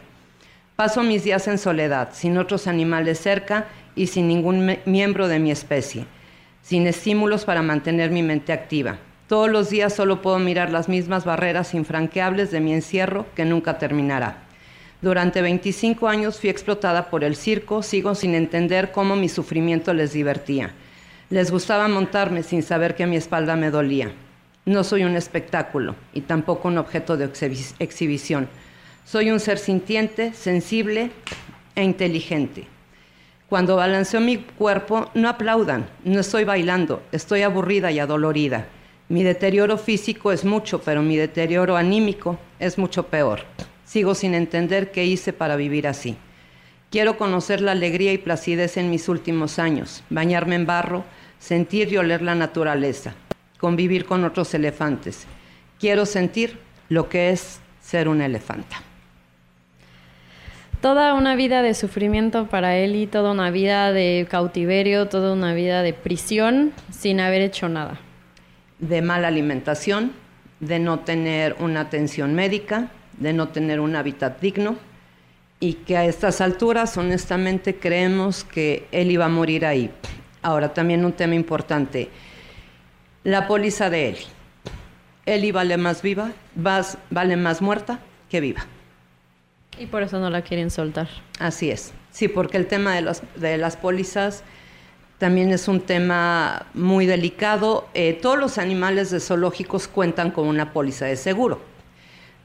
Paso 0.75 1.03
mis 1.03 1.23
días 1.23 1.47
en 1.47 1.57
soledad, 1.57 2.09
sin 2.13 2.37
otros 2.37 2.67
animales 2.67 3.19
cerca 3.19 3.67
y 3.95 4.07
sin 4.07 4.27
ningún 4.27 4.77
miembro 4.85 5.27
de 5.27 5.39
mi 5.39 5.51
especie 5.51 6.05
sin 6.61 6.87
estímulos 6.87 7.45
para 7.45 7.61
mantener 7.61 8.11
mi 8.11 8.23
mente 8.23 8.53
activa. 8.53 8.97
Todos 9.27 9.49
los 9.49 9.69
días 9.69 9.93
solo 9.93 10.21
puedo 10.21 10.39
mirar 10.39 10.71
las 10.71 10.89
mismas 10.89 11.25
barreras 11.25 11.73
infranqueables 11.73 12.51
de 12.51 12.59
mi 12.59 12.73
encierro 12.73 13.25
que 13.35 13.45
nunca 13.45 13.77
terminará. 13.77 14.43
Durante 15.01 15.41
25 15.41 16.07
años 16.07 16.39
fui 16.39 16.49
explotada 16.49 17.09
por 17.09 17.23
el 17.23 17.35
circo, 17.35 17.81
sigo 17.81 18.13
sin 18.13 18.35
entender 18.35 18.91
cómo 18.91 19.15
mi 19.15 19.29
sufrimiento 19.29 19.93
les 19.93 20.13
divertía. 20.13 20.71
Les 21.29 21.49
gustaba 21.49 21.87
montarme 21.87 22.43
sin 22.43 22.61
saber 22.61 22.95
que 22.95 23.07
mi 23.07 23.15
espalda 23.15 23.55
me 23.55 23.71
dolía. 23.71 24.11
No 24.65 24.83
soy 24.83 25.03
un 25.03 25.15
espectáculo 25.15 25.95
y 26.13 26.21
tampoco 26.21 26.67
un 26.67 26.77
objeto 26.77 27.17
de 27.17 27.31
exhibición. 27.79 28.47
Soy 29.05 29.31
un 29.31 29.39
ser 29.39 29.57
sintiente, 29.57 30.33
sensible 30.33 31.09
e 31.73 31.83
inteligente. 31.83 32.67
Cuando 33.49 33.75
balanceo 33.75 34.21
mi 34.21 34.37
cuerpo, 34.37 35.09
no 35.15 35.29
aplaudan, 35.29 35.89
no 36.03 36.19
estoy 36.19 36.43
bailando, 36.43 37.01
estoy 37.11 37.41
aburrida 37.41 37.91
y 37.91 37.97
adolorida. 37.97 38.67
Mi 39.09 39.23
deterioro 39.23 39.79
físico 39.79 40.31
es 40.31 40.45
mucho, 40.45 40.79
pero 40.79 41.01
mi 41.01 41.17
deterioro 41.17 41.75
anímico 41.75 42.37
es 42.59 42.77
mucho 42.77 43.07
peor. 43.07 43.41
Sigo 43.83 44.13
sin 44.13 44.35
entender 44.35 44.91
qué 44.91 45.05
hice 45.05 45.33
para 45.33 45.55
vivir 45.55 45.87
así. 45.87 46.15
Quiero 46.91 47.17
conocer 47.17 47.61
la 47.61 47.71
alegría 47.71 48.13
y 48.13 48.19
placidez 48.19 48.77
en 48.77 48.91
mis 48.91 49.09
últimos 49.09 49.57
años, 49.57 50.03
bañarme 50.11 50.55
en 50.55 50.67
barro, 50.67 51.03
sentir 51.39 51.91
y 51.91 51.97
oler 51.97 52.21
la 52.21 52.35
naturaleza, 52.35 53.15
convivir 53.61 54.03
con 54.05 54.25
otros 54.25 54.53
elefantes. 54.53 55.25
Quiero 55.79 56.05
sentir 56.05 56.59
lo 56.89 57.07
que 57.07 57.29
es 57.29 57.61
ser 57.79 58.09
un 58.09 58.21
elefanta 58.21 58.81
toda 60.81 61.13
una 61.13 61.35
vida 61.35 61.61
de 61.61 61.75
sufrimiento 61.75 62.47
para 62.47 62.75
él 62.75 62.95
y 62.95 63.05
toda 63.05 63.31
una 63.31 63.51
vida 63.51 63.93
de 63.93 64.27
cautiverio, 64.29 65.07
toda 65.07 65.33
una 65.33 65.53
vida 65.53 65.83
de 65.83 65.93
prisión 65.93 66.73
sin 66.91 67.19
haber 67.19 67.43
hecho 67.43 67.69
nada. 67.69 67.99
De 68.79 69.03
mala 69.03 69.27
alimentación, 69.27 70.11
de 70.59 70.79
no 70.79 70.99
tener 71.01 71.55
una 71.59 71.81
atención 71.81 72.33
médica, 72.33 72.89
de 73.17 73.31
no 73.31 73.49
tener 73.49 73.79
un 73.79 73.95
hábitat 73.95 74.41
digno 74.41 74.75
y 75.59 75.73
que 75.73 75.97
a 75.97 76.05
estas 76.05 76.41
alturas 76.41 76.97
honestamente 76.97 77.75
creemos 77.75 78.43
que 78.43 78.87
él 78.91 79.11
iba 79.11 79.25
a 79.25 79.29
morir 79.29 79.67
ahí. 79.67 79.91
Ahora 80.41 80.73
también 80.73 81.05
un 81.05 81.13
tema 81.13 81.35
importante, 81.35 82.09
la 83.23 83.47
póliza 83.47 83.89
de 83.89 84.09
Eli. 84.09 84.25
Eli 85.25 85.51
vale 85.51 85.77
más 85.77 86.01
viva, 86.01 86.31
vale 86.55 87.37
más 87.37 87.61
muerta 87.61 87.99
que 88.29 88.41
viva. 88.41 88.65
Y 89.77 89.85
por 89.85 90.03
eso 90.03 90.19
no 90.19 90.29
la 90.29 90.41
quieren 90.41 90.69
soltar. 90.69 91.07
Así 91.39 91.71
es. 91.71 91.93
Sí, 92.11 92.27
porque 92.27 92.57
el 92.57 92.67
tema 92.67 92.95
de, 92.95 93.01
los, 93.01 93.21
de 93.35 93.57
las 93.57 93.77
pólizas 93.77 94.43
también 95.17 95.51
es 95.51 95.67
un 95.67 95.81
tema 95.81 96.65
muy 96.73 97.05
delicado. 97.05 97.87
Eh, 97.93 98.17
todos 98.21 98.37
los 98.37 98.57
animales 98.57 99.11
de 99.11 99.19
zoológicos 99.19 99.87
cuentan 99.87 100.31
con 100.31 100.47
una 100.47 100.73
póliza 100.73 101.05
de 101.05 101.15
seguro. 101.15 101.61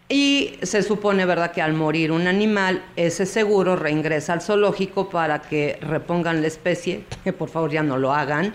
Y 0.09 0.59
se 0.63 0.83
supone, 0.83 1.25
¿verdad?, 1.25 1.51
que 1.51 1.63
al 1.63 1.73
morir 1.73 2.13
un 2.13 2.29
animal, 2.29 2.85
ese 2.95 3.27
seguro 3.27 3.75
reingresa 3.75 4.35
al 4.35 4.41
zoológico 4.41 5.09
para 5.09 5.43
que 5.43 5.79
repongan 5.81 6.43
la 6.43 6.47
especie, 6.47 7.05
que 7.25 7.33
por 7.33 7.49
favor 7.49 7.73
ya 7.73 7.83
no 7.83 7.97
lo 7.97 8.13
hagan, 8.13 8.55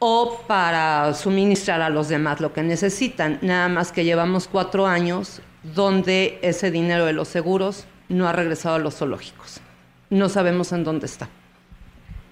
o 0.00 0.40
para 0.48 1.14
suministrar 1.14 1.82
a 1.82 1.90
los 1.90 2.08
demás 2.08 2.40
lo 2.40 2.52
que 2.52 2.62
necesitan. 2.62 3.38
Nada 3.42 3.68
más 3.68 3.92
que 3.92 4.04
llevamos 4.04 4.48
cuatro 4.48 4.86
años 4.86 5.40
donde 5.62 6.38
ese 6.42 6.70
dinero 6.70 7.04
de 7.04 7.12
los 7.12 7.28
seguros 7.28 7.84
no 8.08 8.26
ha 8.26 8.32
regresado 8.32 8.76
a 8.76 8.78
los 8.80 8.96
zoológicos. 8.96 9.60
no 10.08 10.28
sabemos 10.28 10.72
en 10.72 10.82
dónde 10.82 11.06
está. 11.06 11.28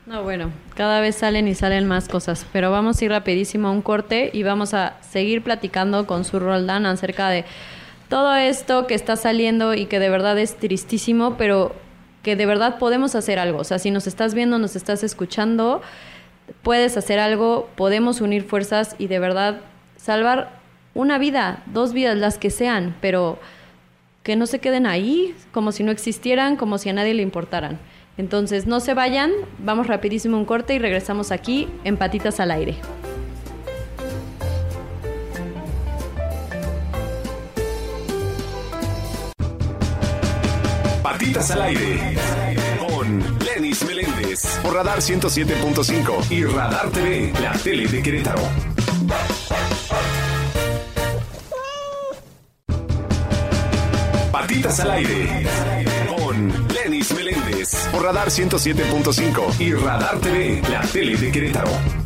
No, 0.07 0.23
bueno, 0.23 0.51
cada 0.75 1.01
vez 1.01 1.17
salen 1.17 1.47
y 1.47 1.55
salen 1.55 1.87
más 1.87 2.09
cosas, 2.09 2.47
pero 2.53 2.71
vamos 2.71 3.01
a 3.01 3.05
ir 3.05 3.11
rapidísimo 3.11 3.69
a 3.69 3.71
un 3.71 3.83
corte 3.83 4.31
y 4.33 4.43
vamos 4.43 4.73
a 4.73 4.97
seguir 5.03 5.43
platicando 5.43 6.07
con 6.07 6.25
su 6.25 6.41
Roldán 6.41 6.87
acerca 6.87 7.29
de 7.29 7.45
todo 8.09 8.35
esto 8.35 8.87
que 8.87 8.95
está 8.95 9.17
saliendo 9.17 9.75
y 9.75 9.85
que 9.85 9.99
de 9.99 10.09
verdad 10.09 10.39
es 10.39 10.57
tristísimo, 10.57 11.37
pero 11.37 11.77
que 12.23 12.37
de 12.37 12.47
verdad 12.47 12.79
podemos 12.79 13.15
hacer 13.15 13.39
algo. 13.39 13.59
O 13.59 13.65
sea, 13.65 13.79
si 13.79 13.91
nos 13.91 14.07
estás 14.07 14.33
viendo, 14.33 14.59
nos 14.59 14.77
estás 14.77 15.05
escuchando, 15.05 15.83
puedes 16.63 16.97
hacer 16.97 17.19
algo, 17.19 17.69
podemos 17.77 18.21
unir 18.21 18.45
fuerzas 18.45 18.97
y 18.99 19.07
de 19.07 19.19
verdad 19.19 19.61
salvar 19.97 20.59
una 20.95 21.19
vida, 21.19 21.63
dos 21.67 21.93
vidas, 21.93 22.17
las 22.17 22.39
que 22.39 22.51
sean, 22.51 22.97
pero 23.01 23.39
que 24.23 24.37
no 24.37 24.47
se 24.47 24.59
queden 24.59 24.87
ahí 24.87 25.35
como 25.53 25.73
si 25.73 25.83
no 25.83 25.93
existieran, 25.93 26.57
como 26.57 26.79
si 26.79 26.89
a 26.89 26.93
nadie 26.93 27.15
le 27.15 27.23
importaran. 27.23 27.79
Entonces, 28.17 28.67
no 28.67 28.81
se 28.81 28.95
vayan, 28.95 29.31
vamos 29.59 29.87
rapidísimo 29.87 30.37
un 30.37 30.45
corte 30.45 30.75
y 30.75 30.79
regresamos 30.79 31.31
aquí 31.31 31.69
en 31.85 31.97
Patitas 31.97 32.41
al 32.41 32.51
Aire. 32.51 32.77
Patitas 41.03 41.51
al 41.53 41.63
Aire 41.63 42.48
con 43.69 43.77
Lenis 43.77 43.85
Meléndez 43.85 44.59
por 44.63 44.75
Radar 44.75 44.99
107.5 45.01 46.31
y 46.31 46.45
Radar 46.45 46.91
TV, 46.91 47.33
la 47.43 47.53
tele 47.53 47.87
de 47.87 48.03
Querétaro. 48.03 48.41
Patitas 54.33 54.81
al 54.81 54.91
Aire 54.93 55.47
con 56.07 56.69
Lenis 56.69 57.13
Meléndez 57.13 57.89
por 57.93 58.05
Radar 58.05 58.29
107.5 58.29 59.61
y 59.61 59.75
Radar 59.75 60.19
TV, 60.21 60.63
la 60.71 60.81
tele 60.83 61.17
de 61.17 61.31
Querétaro. 61.31 61.98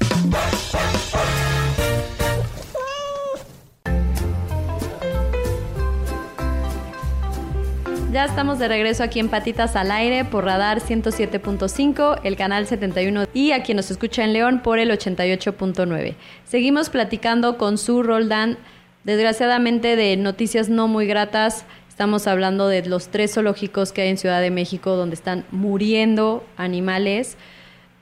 Ya 8.12 8.26
estamos 8.26 8.58
de 8.58 8.68
regreso 8.68 9.02
aquí 9.02 9.20
en 9.20 9.30
Patitas 9.30 9.74
al 9.74 9.90
Aire 9.90 10.26
por 10.26 10.44
Radar 10.44 10.80
107.5, 10.80 12.20
el 12.24 12.36
canal 12.36 12.66
71 12.66 13.24
y 13.32 13.52
a 13.52 13.62
quien 13.62 13.76
nos 13.76 13.90
escucha 13.90 14.22
en 14.22 14.34
León 14.34 14.60
por 14.62 14.78
el 14.78 14.90
88.9. 14.90 16.16
Seguimos 16.44 16.90
platicando 16.90 17.56
con 17.56 17.78
su 17.78 18.02
Roldán, 18.02 18.58
desgraciadamente 19.04 19.96
de 19.96 20.18
noticias 20.18 20.68
no 20.68 20.88
muy 20.88 21.06
gratas. 21.06 21.64
Estamos 21.88 22.26
hablando 22.26 22.68
de 22.68 22.84
los 22.84 23.08
tres 23.08 23.32
zoológicos 23.32 23.92
que 23.92 24.02
hay 24.02 24.10
en 24.10 24.18
Ciudad 24.18 24.42
de 24.42 24.50
México 24.50 24.94
donde 24.94 25.14
están 25.14 25.46
muriendo 25.50 26.44
animales 26.58 27.38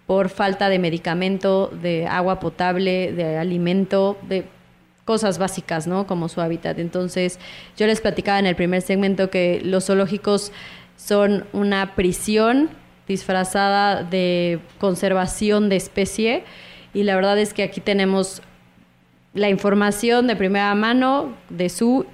por 0.09 0.29
falta 0.29 0.69
de 0.69 0.81
medicamento, 0.81 1.69
de 1.69 2.09
agua 2.09 2.41
potable, 2.41 3.13
de 3.13 3.39
alimento, 3.39 4.19
de 4.23 4.45
cosas 5.05 5.39
básicas, 5.39 5.87
¿no? 5.87 6.07
Como 6.07 6.29
su 6.29 6.41
hábitat. 6.41 6.79
Entonces, 6.79 7.39
yo 7.77 7.87
les 7.87 8.01
platicaba 8.01 8.39
en 8.39 8.47
el 8.47 8.57
primer 8.57 8.83
segmento 8.83 9.31
que 9.31 9.61
los 9.65 9.87
zoológicos 9.87 10.53
son 10.97 11.47
una 11.53 11.95
prisión 11.95 12.71
disfrazada 13.09 14.05
de 14.05 14.61
conservación 14.79 15.69
de 15.69 15.77
especie 15.77 16.45
y 16.95 17.03
la 17.03 17.17
verdad 17.17 17.39
es 17.39 17.55
que 17.55 17.63
aquí 17.63 17.81
tenemos 17.81 18.43
la 19.35 19.49
información 19.49 20.27
de 20.27 20.37
primera 20.37 20.75
mano 20.75 21.35
de 21.49 21.69
su 21.69 22.07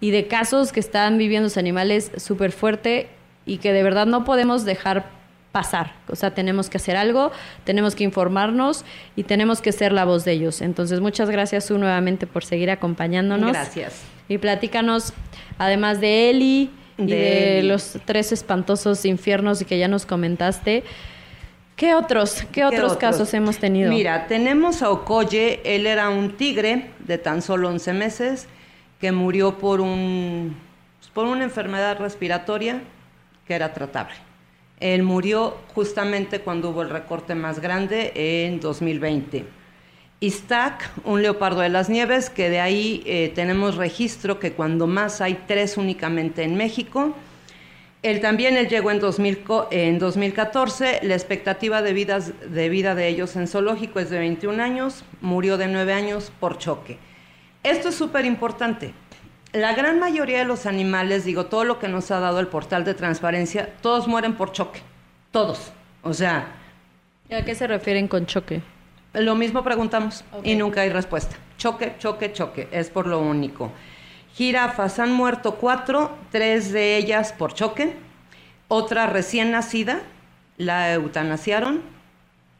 y 0.00 0.10
de 0.10 0.26
casos 0.26 0.72
que 0.72 0.80
están 0.80 1.18
viviendo 1.18 1.46
los 1.46 1.56
animales 1.56 2.10
súper 2.16 2.52
fuerte 2.52 3.08
y 3.44 3.58
que 3.58 3.72
de 3.72 3.82
verdad 3.82 4.06
no 4.06 4.24
podemos 4.24 4.64
dejar 4.64 5.19
pasar. 5.52 5.94
O 6.08 6.16
sea, 6.16 6.32
tenemos 6.34 6.70
que 6.70 6.76
hacer 6.76 6.96
algo, 6.96 7.32
tenemos 7.64 7.94
que 7.94 8.04
informarnos 8.04 8.84
y 9.16 9.24
tenemos 9.24 9.60
que 9.60 9.72
ser 9.72 9.92
la 9.92 10.04
voz 10.04 10.24
de 10.24 10.32
ellos. 10.32 10.60
Entonces, 10.60 11.00
muchas 11.00 11.30
gracias 11.30 11.70
nuevamente 11.70 12.26
por 12.26 12.44
seguir 12.44 12.70
acompañándonos. 12.70 13.52
Gracias. 13.52 14.02
Y 14.28 14.38
platícanos, 14.38 15.12
además 15.58 16.00
de 16.00 16.30
Eli 16.30 16.70
y 16.98 17.06
De 17.06 17.16
de, 17.16 17.58
Eli. 17.58 17.68
los 17.68 17.98
tres 18.04 18.32
espantosos 18.32 19.04
infiernos 19.04 19.60
y 19.60 19.64
que 19.64 19.78
ya 19.78 19.88
nos 19.88 20.06
comentaste, 20.06 20.84
¿qué 21.74 21.94
otros, 21.94 22.44
qué 22.52 22.64
otros, 22.64 22.96
casos 22.96 23.34
hemos 23.34 23.58
tenido? 23.58 23.90
Mira, 23.90 24.26
tenemos 24.28 24.82
a 24.82 24.90
Okoye, 24.90 25.60
él 25.64 25.86
era 25.86 26.10
un 26.10 26.36
tigre 26.36 26.90
de 27.00 27.18
tan 27.18 27.42
solo 27.42 27.68
11 27.70 27.92
meses 27.94 28.46
que 29.00 29.10
murió 29.10 29.58
por, 29.58 29.80
un, 29.80 30.56
pues, 30.98 31.10
por 31.10 31.24
una 31.24 31.42
enfermedad 31.42 31.98
respiratoria 31.98 32.82
que 33.46 33.54
era 33.54 33.72
tratable. 33.72 34.29
Él 34.80 35.02
murió 35.02 35.56
justamente 35.74 36.40
cuando 36.40 36.70
hubo 36.70 36.82
el 36.82 36.90
recorte 36.90 37.34
más 37.34 37.60
grande 37.60 38.12
en 38.14 38.60
2020. 38.60 39.44
Istak, 40.20 40.90
un 41.04 41.22
leopardo 41.22 41.60
de 41.60 41.68
las 41.70 41.88
nieves, 41.88 42.28
que 42.28 42.50
de 42.50 42.60
ahí 42.60 43.02
eh, 43.06 43.32
tenemos 43.34 43.76
registro 43.76 44.38
que 44.38 44.52
cuando 44.52 44.86
más 44.86 45.20
hay 45.20 45.38
tres 45.46 45.76
únicamente 45.76 46.42
en 46.42 46.56
México. 46.56 47.14
Él 48.02 48.20
también 48.20 48.56
él 48.56 48.68
llegó 48.68 48.90
en, 48.90 49.00
2000 49.00 49.42
co- 49.42 49.68
en 49.70 49.98
2014. 49.98 51.00
La 51.02 51.14
expectativa 51.14 51.82
de, 51.82 51.92
de 51.94 52.68
vida 52.70 52.94
de 52.94 53.08
ellos 53.08 53.36
en 53.36 53.46
zoológico 53.46 54.00
es 54.00 54.08
de 54.10 54.18
21 54.18 54.62
años. 54.62 55.04
Murió 55.20 55.58
de 55.58 55.68
9 55.68 55.92
años 55.92 56.32
por 56.40 56.56
choque. 56.58 56.98
Esto 57.62 57.90
es 57.90 57.94
súper 57.94 58.24
importante. 58.24 58.92
La 59.52 59.74
gran 59.74 59.98
mayoría 59.98 60.38
de 60.38 60.44
los 60.44 60.66
animales, 60.66 61.24
digo, 61.24 61.46
todo 61.46 61.64
lo 61.64 61.78
que 61.78 61.88
nos 61.88 62.10
ha 62.10 62.20
dado 62.20 62.38
el 62.38 62.46
portal 62.46 62.84
de 62.84 62.94
transparencia, 62.94 63.68
todos 63.80 64.06
mueren 64.06 64.34
por 64.36 64.52
choque. 64.52 64.80
Todos. 65.32 65.72
O 66.02 66.14
sea, 66.14 66.46
¿A 67.32 67.42
qué 67.42 67.54
se 67.54 67.66
refieren 67.66 68.08
con 68.08 68.26
choque? 68.26 68.60
lo 69.12 69.34
mismo 69.34 69.64
preguntamos 69.64 70.24
y 70.44 70.54
nunca 70.54 70.82
hay 70.82 70.88
respuesta. 70.88 71.36
Choque, 71.58 71.94
choque, 71.98 72.32
choque. 72.32 72.68
Es 72.70 72.90
por 72.90 73.06
lo 73.06 73.18
único. 73.20 73.72
Jirafas 74.34 74.98
han 75.00 75.12
muerto 75.12 75.56
cuatro, 75.56 76.16
tres 76.30 76.72
de 76.72 76.96
ellas 76.96 77.32
por 77.32 77.52
choque. 77.54 77.96
Otra 78.68 79.06
recién 79.06 79.50
nacida, 79.50 80.00
la 80.58 80.92
eutanasiaron 80.92 81.82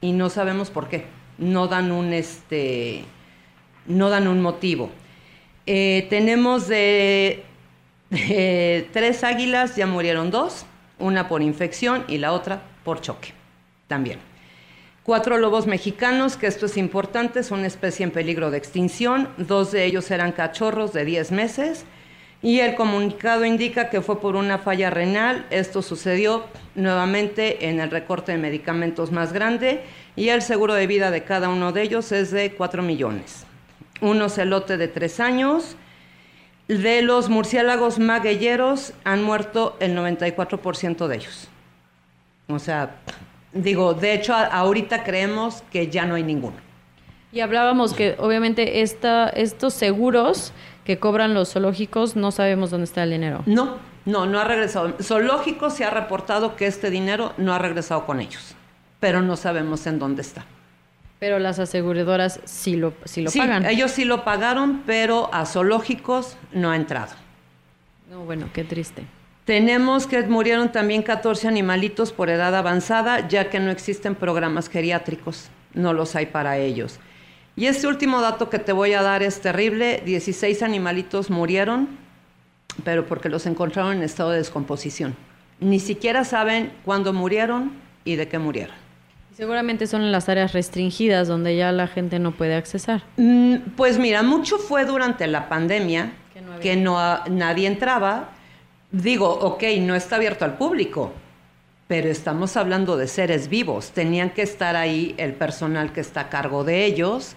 y 0.00 0.12
no 0.12 0.28
sabemos 0.28 0.70
por 0.70 0.88
qué. 0.88 1.06
No 1.38 1.68
dan 1.68 1.92
un 1.92 2.12
este, 2.12 3.04
no 3.86 4.10
dan 4.10 4.26
un 4.26 4.42
motivo. 4.42 4.90
Eh, 5.66 6.06
tenemos 6.10 6.68
de, 6.68 7.44
tres 8.92 9.24
águilas, 9.24 9.76
ya 9.76 9.86
murieron 9.86 10.30
dos, 10.30 10.66
una 10.98 11.28
por 11.28 11.42
infección 11.42 12.04
y 12.08 12.18
la 12.18 12.32
otra 12.32 12.62
por 12.84 13.00
choque 13.00 13.32
también. 13.86 14.18
Cuatro 15.02 15.38
lobos 15.38 15.66
mexicanos, 15.66 16.36
que 16.36 16.46
esto 16.46 16.66
es 16.66 16.76
importante, 16.76 17.40
es 17.40 17.50
una 17.50 17.66
especie 17.66 18.04
en 18.04 18.10
peligro 18.10 18.50
de 18.50 18.58
extinción. 18.58 19.28
Dos 19.38 19.72
de 19.72 19.84
ellos 19.84 20.10
eran 20.10 20.32
cachorros 20.32 20.92
de 20.92 21.04
10 21.04 21.32
meses. 21.32 21.84
Y 22.42 22.60
el 22.60 22.74
comunicado 22.74 23.44
indica 23.44 23.90
que 23.90 24.00
fue 24.02 24.20
por 24.20 24.36
una 24.36 24.58
falla 24.58 24.88
renal. 24.88 25.46
Esto 25.50 25.82
sucedió 25.82 26.44
nuevamente 26.74 27.68
en 27.68 27.80
el 27.80 27.90
recorte 27.90 28.32
de 28.32 28.38
medicamentos 28.38 29.10
más 29.10 29.32
grande. 29.32 29.82
Y 30.16 30.28
el 30.28 30.42
seguro 30.42 30.74
de 30.74 30.86
vida 30.86 31.10
de 31.10 31.24
cada 31.24 31.48
uno 31.48 31.72
de 31.72 31.82
ellos 31.82 32.12
es 32.12 32.30
de 32.30 32.52
4 32.52 32.82
millones. 32.82 33.46
Uno 34.00 34.28
celote 34.28 34.76
de 34.76 34.88
3 34.88 35.20
años. 35.20 35.76
De 36.68 37.02
los 37.02 37.28
murciélagos 37.28 37.98
magueyeros 37.98 38.92
han 39.04 39.22
muerto 39.22 39.76
el 39.80 39.96
94% 39.96 41.08
de 41.08 41.16
ellos. 41.16 41.48
O 42.48 42.58
sea, 42.58 42.96
digo, 43.52 43.94
de 43.94 44.14
hecho, 44.14 44.34
a- 44.34 44.44
ahorita 44.46 45.02
creemos 45.04 45.62
que 45.72 45.88
ya 45.88 46.06
no 46.06 46.14
hay 46.14 46.22
ninguno. 46.22 46.56
Y 47.32 47.40
hablábamos 47.40 47.92
que 47.94 48.16
obviamente 48.18 48.82
esta, 48.82 49.28
estos 49.28 49.74
seguros 49.74 50.52
que 50.84 50.98
cobran 50.98 51.34
los 51.34 51.52
zoológicos 51.52 52.16
no 52.16 52.30
sabemos 52.32 52.70
dónde 52.70 52.84
está 52.84 53.02
el 53.04 53.10
dinero. 53.10 53.42
No, 53.46 53.76
no, 54.04 54.26
no 54.26 54.38
ha 54.40 54.44
regresado. 54.44 54.94
Zoológico 55.02 55.70
se 55.70 55.84
ha 55.84 55.90
reportado 55.90 56.56
que 56.56 56.66
este 56.66 56.90
dinero 56.90 57.32
no 57.36 57.52
ha 57.52 57.58
regresado 57.58 58.06
con 58.06 58.20
ellos, 58.20 58.54
pero 58.98 59.22
no 59.22 59.36
sabemos 59.36 59.86
en 59.86 59.98
dónde 60.00 60.22
está. 60.22 60.44
Pero 61.20 61.38
las 61.38 61.58
aseguradoras 61.58 62.40
sí 62.44 62.76
lo, 62.76 62.94
sí 63.04 63.20
lo 63.20 63.30
sí, 63.30 63.38
pagan. 63.38 63.66
ellos 63.66 63.92
sí 63.92 64.04
lo 64.04 64.24
pagaron, 64.24 64.82
pero 64.86 65.32
a 65.32 65.46
zoológicos 65.46 66.36
no 66.52 66.70
ha 66.70 66.76
entrado. 66.76 67.12
No, 68.10 68.24
bueno, 68.24 68.48
qué 68.52 68.64
triste. 68.64 69.04
Tenemos 69.44 70.06
que 70.06 70.22
murieron 70.22 70.72
también 70.72 71.02
14 71.02 71.46
animalitos 71.46 72.12
por 72.12 72.30
edad 72.30 72.54
avanzada, 72.54 73.28
ya 73.28 73.50
que 73.50 73.60
no 73.60 73.70
existen 73.70 74.14
programas 74.14 74.68
geriátricos, 74.68 75.48
no 75.74 75.92
los 75.92 76.16
hay 76.16 76.26
para 76.26 76.56
ellos. 76.56 76.98
Y 77.54 77.66
este 77.66 77.86
último 77.86 78.20
dato 78.22 78.48
que 78.48 78.58
te 78.58 78.72
voy 78.72 78.94
a 78.94 79.02
dar 79.02 79.22
es 79.22 79.40
terrible, 79.40 80.02
16 80.06 80.62
animalitos 80.62 81.30
murieron, 81.30 81.88
pero 82.84 83.06
porque 83.06 83.28
los 83.28 83.44
encontraron 83.44 83.98
en 83.98 84.02
estado 84.02 84.30
de 84.30 84.38
descomposición. 84.38 85.14
Ni 85.58 85.80
siquiera 85.80 86.24
saben 86.24 86.72
cuándo 86.84 87.12
murieron 87.12 87.72
y 88.04 88.16
de 88.16 88.28
qué 88.28 88.38
murieron. 88.38 88.76
Seguramente 89.36 89.86
son 89.86 90.02
en 90.02 90.12
las 90.12 90.28
áreas 90.28 90.52
restringidas 90.52 91.28
donde 91.28 91.56
ya 91.56 91.72
la 91.72 91.86
gente 91.86 92.18
no 92.18 92.32
puede 92.32 92.54
accesar. 92.54 93.02
Mm, 93.16 93.56
Pues 93.76 93.98
mira, 93.98 94.22
mucho 94.22 94.58
fue 94.58 94.84
durante 94.84 95.26
la 95.26 95.48
pandemia, 95.48 96.12
Que 96.34 96.40
no 96.42 96.52
había. 96.52 96.60
que 96.62 96.76
no, 96.76 97.24
nadie 97.30 97.66
entraba. 97.66 98.30
Digo, 98.92 99.30
ok, 99.30 99.62
no 99.80 99.94
está 99.94 100.16
abierto 100.16 100.44
al 100.44 100.58
público, 100.58 101.12
pero 101.86 102.08
estamos 102.08 102.56
hablando 102.56 102.96
de 102.96 103.06
seres 103.06 103.48
vivos. 103.48 103.92
Tenían 103.92 104.30
que 104.30 104.42
estar 104.42 104.76
ahí 104.76 105.14
el 105.16 105.32
personal 105.34 105.92
que 105.92 106.00
está 106.00 106.22
a 106.22 106.28
cargo 106.28 106.64
de 106.64 106.84
ellos 106.84 107.34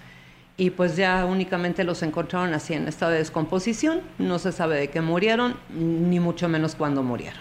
y 0.57 0.71
pues 0.71 0.95
ya 0.97 1.25
únicamente 1.25 1.83
los 1.83 2.03
encontraron 2.03 2.53
así 2.53 2.73
en 2.73 2.87
estado 2.87 3.11
de 3.11 3.19
descomposición. 3.19 4.01
No 4.17 4.39
se 4.39 4.51
sabe 4.51 4.77
de 4.77 4.89
qué 4.89 5.01
murieron, 5.01 5.55
ni 5.73 6.19
mucho 6.19 6.49
menos 6.49 6.75
cuándo 6.75 7.01
murieron. 7.03 7.39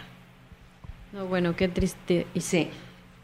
No, 1.13 1.27
bueno, 1.27 1.57
qué 1.57 1.69
triste. 1.69 2.27
Y 2.35 2.41
sí, 2.41 2.69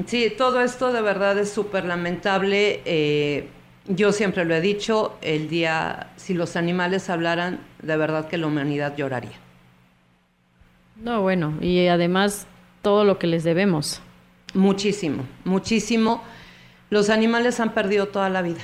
sí, 0.06 0.32
todo 0.36 0.60
esto 0.60 0.92
de 0.92 1.02
verdad 1.02 1.38
es 1.38 1.50
súper 1.50 1.84
lamentable. 1.84 2.80
Eh, 2.84 3.48
yo 3.86 4.12
siempre 4.12 4.44
lo 4.44 4.54
he 4.54 4.60
dicho, 4.60 5.16
el 5.22 5.48
día, 5.48 6.12
si 6.16 6.34
los 6.34 6.56
animales 6.56 7.08
hablaran, 7.08 7.60
de 7.82 7.96
verdad 7.96 8.28
que 8.28 8.36
la 8.36 8.46
humanidad 8.46 8.96
lloraría. 8.96 9.38
No, 10.96 11.22
bueno, 11.22 11.54
y 11.60 11.86
además 11.86 12.46
todo 12.82 13.04
lo 13.04 13.18
que 13.18 13.26
les 13.26 13.44
debemos. 13.44 14.02
Muchísimo, 14.54 15.24
muchísimo. 15.44 16.22
Los 16.90 17.10
animales 17.10 17.60
han 17.60 17.74
perdido 17.74 18.08
toda 18.08 18.28
la 18.28 18.42
vida. 18.42 18.60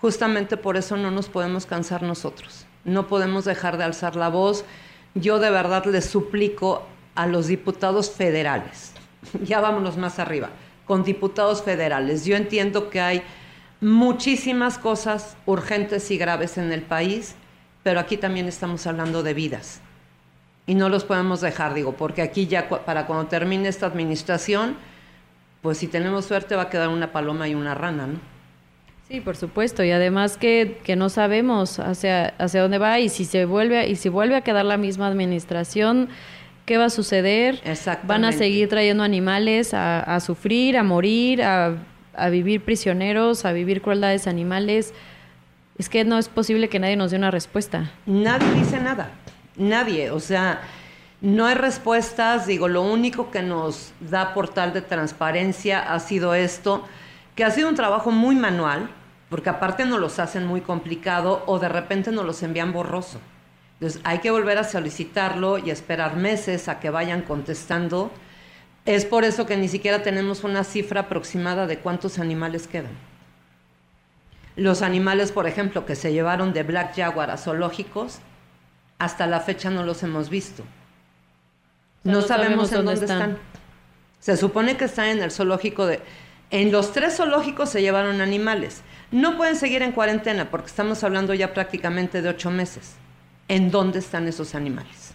Justamente 0.00 0.56
por 0.56 0.76
eso 0.76 0.96
no 0.96 1.10
nos 1.10 1.28
podemos 1.28 1.66
cansar 1.66 2.02
nosotros. 2.02 2.66
No 2.84 3.06
podemos 3.06 3.44
dejar 3.44 3.76
de 3.76 3.84
alzar 3.84 4.16
la 4.16 4.28
voz. 4.28 4.64
Yo 5.14 5.38
de 5.38 5.50
verdad 5.50 5.84
les 5.86 6.06
suplico 6.06 6.86
a 7.14 7.26
los 7.26 7.48
diputados 7.48 8.10
federales, 8.10 8.92
ya 9.42 9.60
vámonos 9.60 9.96
más 9.96 10.18
arriba, 10.18 10.50
con 10.86 11.04
diputados 11.04 11.62
federales. 11.62 12.24
Yo 12.24 12.36
entiendo 12.36 12.90
que 12.90 13.00
hay 13.00 13.22
muchísimas 13.80 14.78
cosas 14.78 15.36
urgentes 15.46 16.10
y 16.10 16.18
graves 16.18 16.58
en 16.58 16.72
el 16.72 16.82
país, 16.82 17.34
pero 17.82 18.00
aquí 18.00 18.16
también 18.16 18.48
estamos 18.48 18.86
hablando 18.86 19.22
de 19.22 19.34
vidas 19.34 19.80
y 20.68 20.74
no 20.74 20.90
los 20.90 21.04
podemos 21.04 21.40
dejar, 21.40 21.72
digo, 21.72 21.92
porque 21.92 22.20
aquí 22.20 22.46
ya 22.46 22.68
para 22.68 23.06
cuando 23.06 23.26
termine 23.26 23.68
esta 23.68 23.86
administración, 23.86 24.76
pues 25.62 25.78
si 25.78 25.88
tenemos 25.88 26.26
suerte 26.26 26.56
va 26.56 26.64
a 26.64 26.70
quedar 26.70 26.90
una 26.90 27.10
paloma 27.10 27.48
y 27.48 27.54
una 27.54 27.74
rana, 27.74 28.06
¿no? 28.06 28.20
Sí, 29.08 29.22
por 29.22 29.36
supuesto, 29.36 29.82
y 29.82 29.90
además 29.92 30.36
que, 30.36 30.78
que 30.84 30.94
no 30.94 31.08
sabemos 31.08 31.78
hacia, 31.78 32.34
hacia 32.36 32.60
dónde 32.60 32.76
va 32.76 32.98
y 33.00 33.08
si 33.08 33.24
se 33.24 33.46
vuelve 33.46 33.88
y 33.88 33.96
si 33.96 34.10
vuelve 34.10 34.36
a 34.36 34.42
quedar 34.42 34.66
la 34.66 34.76
misma 34.76 35.06
administración, 35.06 36.10
¿qué 36.68 36.76
va 36.76 36.84
a 36.84 36.90
suceder? 36.90 37.62
Van 38.02 38.26
a 38.26 38.32
seguir 38.32 38.68
trayendo 38.68 39.02
animales 39.02 39.72
a, 39.72 40.00
a 40.00 40.20
sufrir, 40.20 40.76
a 40.76 40.82
morir, 40.82 41.42
a, 41.42 41.78
a 42.14 42.28
vivir 42.28 42.62
prisioneros, 42.62 43.46
a 43.46 43.52
vivir 43.52 43.80
crueldades 43.80 44.26
animales. 44.26 44.92
Es 45.78 45.88
que 45.88 46.04
no 46.04 46.18
es 46.18 46.28
posible 46.28 46.68
que 46.68 46.78
nadie 46.78 46.96
nos 46.96 47.10
dé 47.10 47.16
una 47.16 47.30
respuesta. 47.30 47.90
Nadie 48.04 48.52
dice 48.52 48.78
nada. 48.80 49.12
Nadie, 49.56 50.10
o 50.10 50.20
sea, 50.20 50.60
no 51.22 51.46
hay 51.46 51.54
respuestas, 51.54 52.46
digo, 52.46 52.68
lo 52.68 52.82
único 52.82 53.30
que 53.30 53.40
nos 53.40 53.94
da 54.00 54.34
portal 54.34 54.74
de 54.74 54.82
transparencia 54.82 55.94
ha 55.94 55.98
sido 56.00 56.34
esto, 56.34 56.84
que 57.34 57.44
ha 57.44 57.50
sido 57.50 57.70
un 57.70 57.76
trabajo 57.76 58.10
muy 58.10 58.36
manual, 58.36 58.90
porque 59.30 59.48
aparte 59.48 59.86
nos 59.86 60.00
los 60.00 60.18
hacen 60.18 60.46
muy 60.46 60.60
complicado 60.60 61.44
o 61.46 61.58
de 61.58 61.70
repente 61.70 62.12
nos 62.12 62.26
los 62.26 62.42
envían 62.42 62.74
borroso. 62.74 63.20
Entonces 63.80 64.00
hay 64.04 64.18
que 64.18 64.32
volver 64.32 64.58
a 64.58 64.64
solicitarlo 64.64 65.58
y 65.58 65.70
esperar 65.70 66.16
meses 66.16 66.68
a 66.68 66.80
que 66.80 66.90
vayan 66.90 67.22
contestando. 67.22 68.10
Es 68.84 69.04
por 69.04 69.24
eso 69.24 69.46
que 69.46 69.56
ni 69.56 69.68
siquiera 69.68 70.02
tenemos 70.02 70.42
una 70.42 70.64
cifra 70.64 71.02
aproximada 71.02 71.68
de 71.68 71.78
cuántos 71.78 72.18
animales 72.18 72.66
quedan. 72.66 72.90
Los 74.56 74.82
animales, 74.82 75.30
por 75.30 75.46
ejemplo, 75.46 75.86
que 75.86 75.94
se 75.94 76.12
llevaron 76.12 76.52
de 76.52 76.64
Black 76.64 76.96
Jaguar 76.96 77.30
a 77.30 77.36
zoológicos, 77.36 78.18
hasta 78.98 79.28
la 79.28 79.38
fecha 79.38 79.70
no 79.70 79.84
los 79.84 80.02
hemos 80.02 80.28
visto. 80.28 80.64
no, 82.02 82.22
sabemos, 82.22 82.72
en 82.72 82.84
dónde, 82.84 82.94
están. 82.94 83.38
Se 84.18 84.36
supone 84.36 84.76
que 84.76 84.86
están 84.86 85.06
en 85.06 85.22
el 85.22 85.30
zoológico 85.30 85.86
de... 85.86 86.00
En 86.50 86.72
los 86.72 86.92
tres 86.92 87.16
zoológicos 87.16 87.70
se 87.70 87.82
llevaron 87.82 88.20
animales. 88.20 88.82
No 89.12 89.36
pueden 89.36 89.54
seguir 89.54 89.82
en 89.82 89.92
cuarentena 89.92 90.50
porque 90.50 90.66
estamos 90.66 91.04
hablando 91.04 91.34
ya 91.34 91.54
prácticamente 91.54 92.20
de 92.22 92.30
ocho 92.30 92.50
meses. 92.50 92.96
¿En 93.48 93.70
dónde 93.70 93.98
están 93.98 94.28
esos 94.28 94.54
animales? 94.54 95.14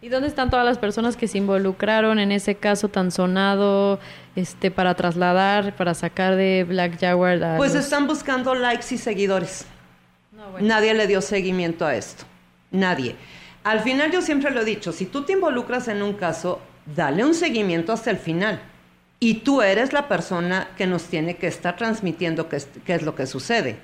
¿Y 0.00 0.08
dónde 0.08 0.28
están 0.28 0.50
todas 0.50 0.64
las 0.64 0.78
personas 0.78 1.16
que 1.16 1.26
se 1.26 1.38
involucraron 1.38 2.18
en 2.18 2.30
ese 2.30 2.54
caso 2.54 2.88
tan 2.88 3.10
sonado 3.10 3.98
este, 4.36 4.70
para 4.70 4.94
trasladar, 4.94 5.74
para 5.74 5.94
sacar 5.94 6.36
de 6.36 6.64
Black 6.68 7.00
Jaguar? 7.00 7.56
pues 7.56 7.74
están 7.74 8.06
buscando 8.06 8.54
likes 8.54 8.94
y 8.94 8.98
seguidores. 8.98 9.66
Nadie 10.60 10.94
le 10.94 11.06
dio 11.06 11.20
seguimiento 11.20 11.84
a 11.84 11.96
esto. 11.96 12.24
Nadie. 12.70 13.16
Al 13.64 13.80
final 13.80 14.12
yo 14.12 14.22
siempre 14.22 14.52
lo 14.52 14.60
he 14.60 14.64
dicho, 14.64 14.92
si 14.92 15.06
tú 15.06 15.24
te 15.24 15.32
involucras 15.32 15.88
en 15.88 16.02
un 16.02 16.12
caso, 16.12 16.60
dale 16.94 17.24
un 17.24 17.34
seguimiento 17.34 17.92
hasta 17.92 18.10
el 18.10 18.18
final. 18.18 18.60
Y 19.18 19.34
tú 19.40 19.62
eres 19.62 19.92
la 19.92 20.08
persona 20.08 20.68
que 20.76 20.86
nos 20.86 21.04
tiene 21.04 21.36
que 21.36 21.46
estar 21.46 21.76
transmitiendo 21.76 22.48
qué 22.48 22.58
es, 22.86 23.02
lo 23.02 23.14
que 23.14 23.26
sucede. 23.26 23.78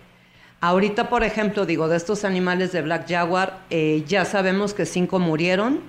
Ahorita, 0.63 1.09
por 1.09 1.25
ejemplo, 1.25 1.67
digo, 1.67 1.89
de 1.89 1.97
estos 1.97 2.25
animales 2.25 2.71
de 2.71 2.83
Black 2.83 3.09
Jaguar, 3.09 3.65
eh, 3.69 4.05
ya 4.07 4.25
sabemos 4.25 4.75
que 4.75 4.87
cinco 4.87 5.19
murieron, 5.19 5.81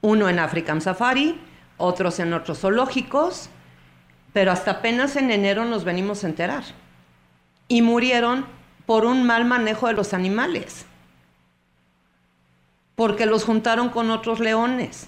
uno 0.00 0.28
en 0.28 0.40
African 0.40 0.80
Safari, 0.80 1.40
otros 1.76 2.18
en 2.18 2.32
otros 2.32 2.58
zoológicos, 2.58 3.50
pero 4.32 4.50
hasta 4.50 4.72
apenas 4.72 5.14
en 5.14 5.30
enero 5.30 5.64
nos 5.64 5.84
venimos 5.84 6.24
a 6.24 6.26
enterar. 6.26 6.64
Y 7.68 7.82
murieron 7.82 8.46
por 8.84 9.04
un 9.04 9.22
mal 9.22 9.44
manejo 9.44 9.86
de 9.86 9.92
los 9.92 10.12
animales, 10.12 10.84
porque 12.96 13.26
los 13.26 13.44
juntaron 13.44 13.90
con 13.90 14.10
otros 14.10 14.40
leones. 14.40 15.06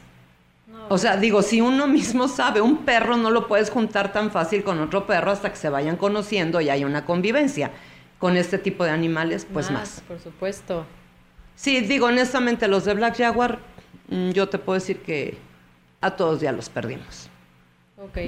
O 0.89 0.99
sea, 0.99 1.17
digo, 1.17 1.43
si 1.43 1.61
uno 1.61 1.89
mismo 1.89 2.29
sabe, 2.29 2.61
un 2.61 2.85
perro 2.85 3.17
no 3.17 3.31
lo 3.31 3.49
puedes 3.49 3.69
juntar 3.69 4.13
tan 4.13 4.31
fácil 4.31 4.63
con 4.63 4.79
otro 4.79 5.09
perro 5.09 5.33
hasta 5.33 5.51
que 5.51 5.57
se 5.57 5.71
vayan 5.71 5.97
conociendo 5.97 6.61
y 6.61 6.69
hay 6.69 6.85
una 6.85 7.05
convivencia. 7.05 7.73
Con 8.25 8.39
este 8.39 8.57
tipo 8.57 8.85
de 8.85 8.91
animales, 8.91 9.47
pues 9.53 9.71
más. 9.71 10.03
Por 10.09 10.19
supuesto. 10.19 10.87
Sí, 11.57 11.83
digo, 11.83 12.07
honestamente, 12.07 12.69
los 12.69 12.87
de 12.87 12.95
Black 12.95 13.19
Jaguar, 13.19 13.59
mm, 14.09 14.31
yo 14.31 14.49
te 14.49 14.57
puedo 14.57 14.79
decir 14.79 15.03
que 15.03 15.37
a 16.01 16.17
todos 16.17 16.41
ya 16.41 16.51
los 16.51 16.71
perdimos. 16.71 17.29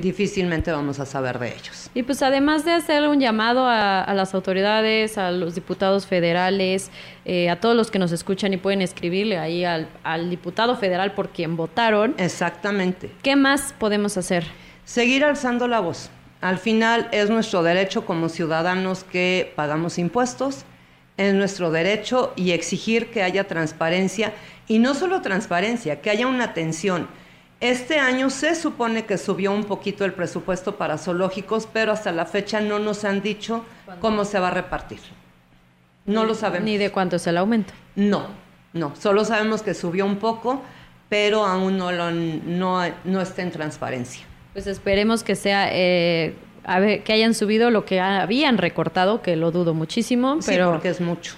Difícilmente 0.02 0.70
vamos 0.70 1.00
a 1.00 1.06
saber 1.06 1.38
de 1.38 1.48
ellos. 1.48 1.90
Y 1.94 2.02
pues 2.02 2.20
además 2.22 2.66
de 2.66 2.72
hacer 2.72 3.08
un 3.08 3.20
llamado 3.20 3.66
a, 3.66 4.12
las 4.12 4.34
autoridades, 4.34 5.16
a 5.16 5.30
los 5.30 5.54
diputados 5.54 6.06
federales, 6.06 6.90
eh, 7.24 7.48
a 7.48 7.58
todos 7.58 7.74
los 7.74 7.90
que 7.90 7.98
nos 7.98 8.12
escuchan 8.12 8.52
y 8.52 8.58
pueden 8.58 8.82
escribirle 8.82 9.38
ahí 9.38 9.64
al, 9.64 9.88
al 10.04 10.28
diputado 10.28 10.76
federal 10.76 11.14
por 11.14 11.30
quien 11.30 11.56
votaron. 11.56 12.14
Exactamente. 12.18 13.10
¿Qué 13.22 13.34
más 13.34 13.72
podemos 13.72 14.18
hacer? 14.18 14.44
Seguir 14.84 15.24
alzando 15.24 15.66
la 15.66 15.80
voz. 15.80 16.10
Al 16.46 16.58
final 16.58 17.08
es 17.12 17.28
nuestro 17.28 17.62
derecho 17.62 18.04
como 18.04 18.28
ciudadanos 18.28 19.04
que 19.04 19.52
pagamos 19.56 19.98
impuestos, 19.98 20.64
es 21.16 21.34
nuestro 21.34 21.70
derecho 21.70 22.32
y 22.36 22.52
exigir 22.52 23.10
que 23.10 23.22
haya 23.22 23.48
transparencia 23.48 24.32
y 24.68 24.78
no 24.78 24.94
solo 24.94 25.22
transparencia, 25.22 26.00
que 26.00 26.10
haya 26.10 26.26
una 26.26 26.44
atención 26.44 27.08
este 27.60 27.98
año 27.98 28.28
se 28.28 28.54
supone 28.54 29.06
que 29.06 29.16
subió 29.16 29.50
un 29.50 29.64
poquito 29.64 30.04
el 30.04 30.12
presupuesto 30.12 30.76
para 30.76 30.98
zoológicos, 30.98 31.66
pero 31.72 31.90
hasta 31.90 32.12
la 32.12 32.26
fecha 32.26 32.60
no 32.60 32.78
nos 32.78 33.04
han 33.04 33.22
dicho 33.22 33.64
cómo 34.00 34.26
se 34.26 34.38
va 34.38 34.48
a 34.48 34.50
repartir. 34.50 35.00
No 36.04 36.24
lo 36.24 36.34
sabemos. 36.34 36.66
Ni 36.66 36.76
de 36.76 36.92
cuánto 36.92 37.16
es 37.16 37.26
el 37.26 37.38
aumento. 37.38 37.72
No, 37.94 38.26
no. 38.74 38.94
Solo 38.94 39.24
sabemos 39.24 39.62
que 39.62 39.72
subió 39.72 40.04
un 40.04 40.16
poco, 40.16 40.60
pero 41.08 41.46
aún 41.46 41.78
no, 41.78 41.92
lo, 41.92 42.10
no, 42.10 42.82
no 43.04 43.20
está 43.22 43.40
en 43.40 43.50
transparencia. 43.50 44.25
Pues 44.56 44.66
esperemos 44.68 45.22
que 45.22 45.34
sea 45.34 45.68
eh, 45.70 46.34
que 47.04 47.12
hayan 47.12 47.34
subido 47.34 47.68
lo 47.68 47.84
que 47.84 48.00
habían 48.00 48.56
recortado, 48.56 49.20
que 49.20 49.36
lo 49.36 49.50
dudo 49.50 49.74
muchísimo, 49.74 50.40
sí, 50.40 50.48
pero 50.50 50.72
porque 50.72 50.88
es 50.88 50.98
mucho. 50.98 51.34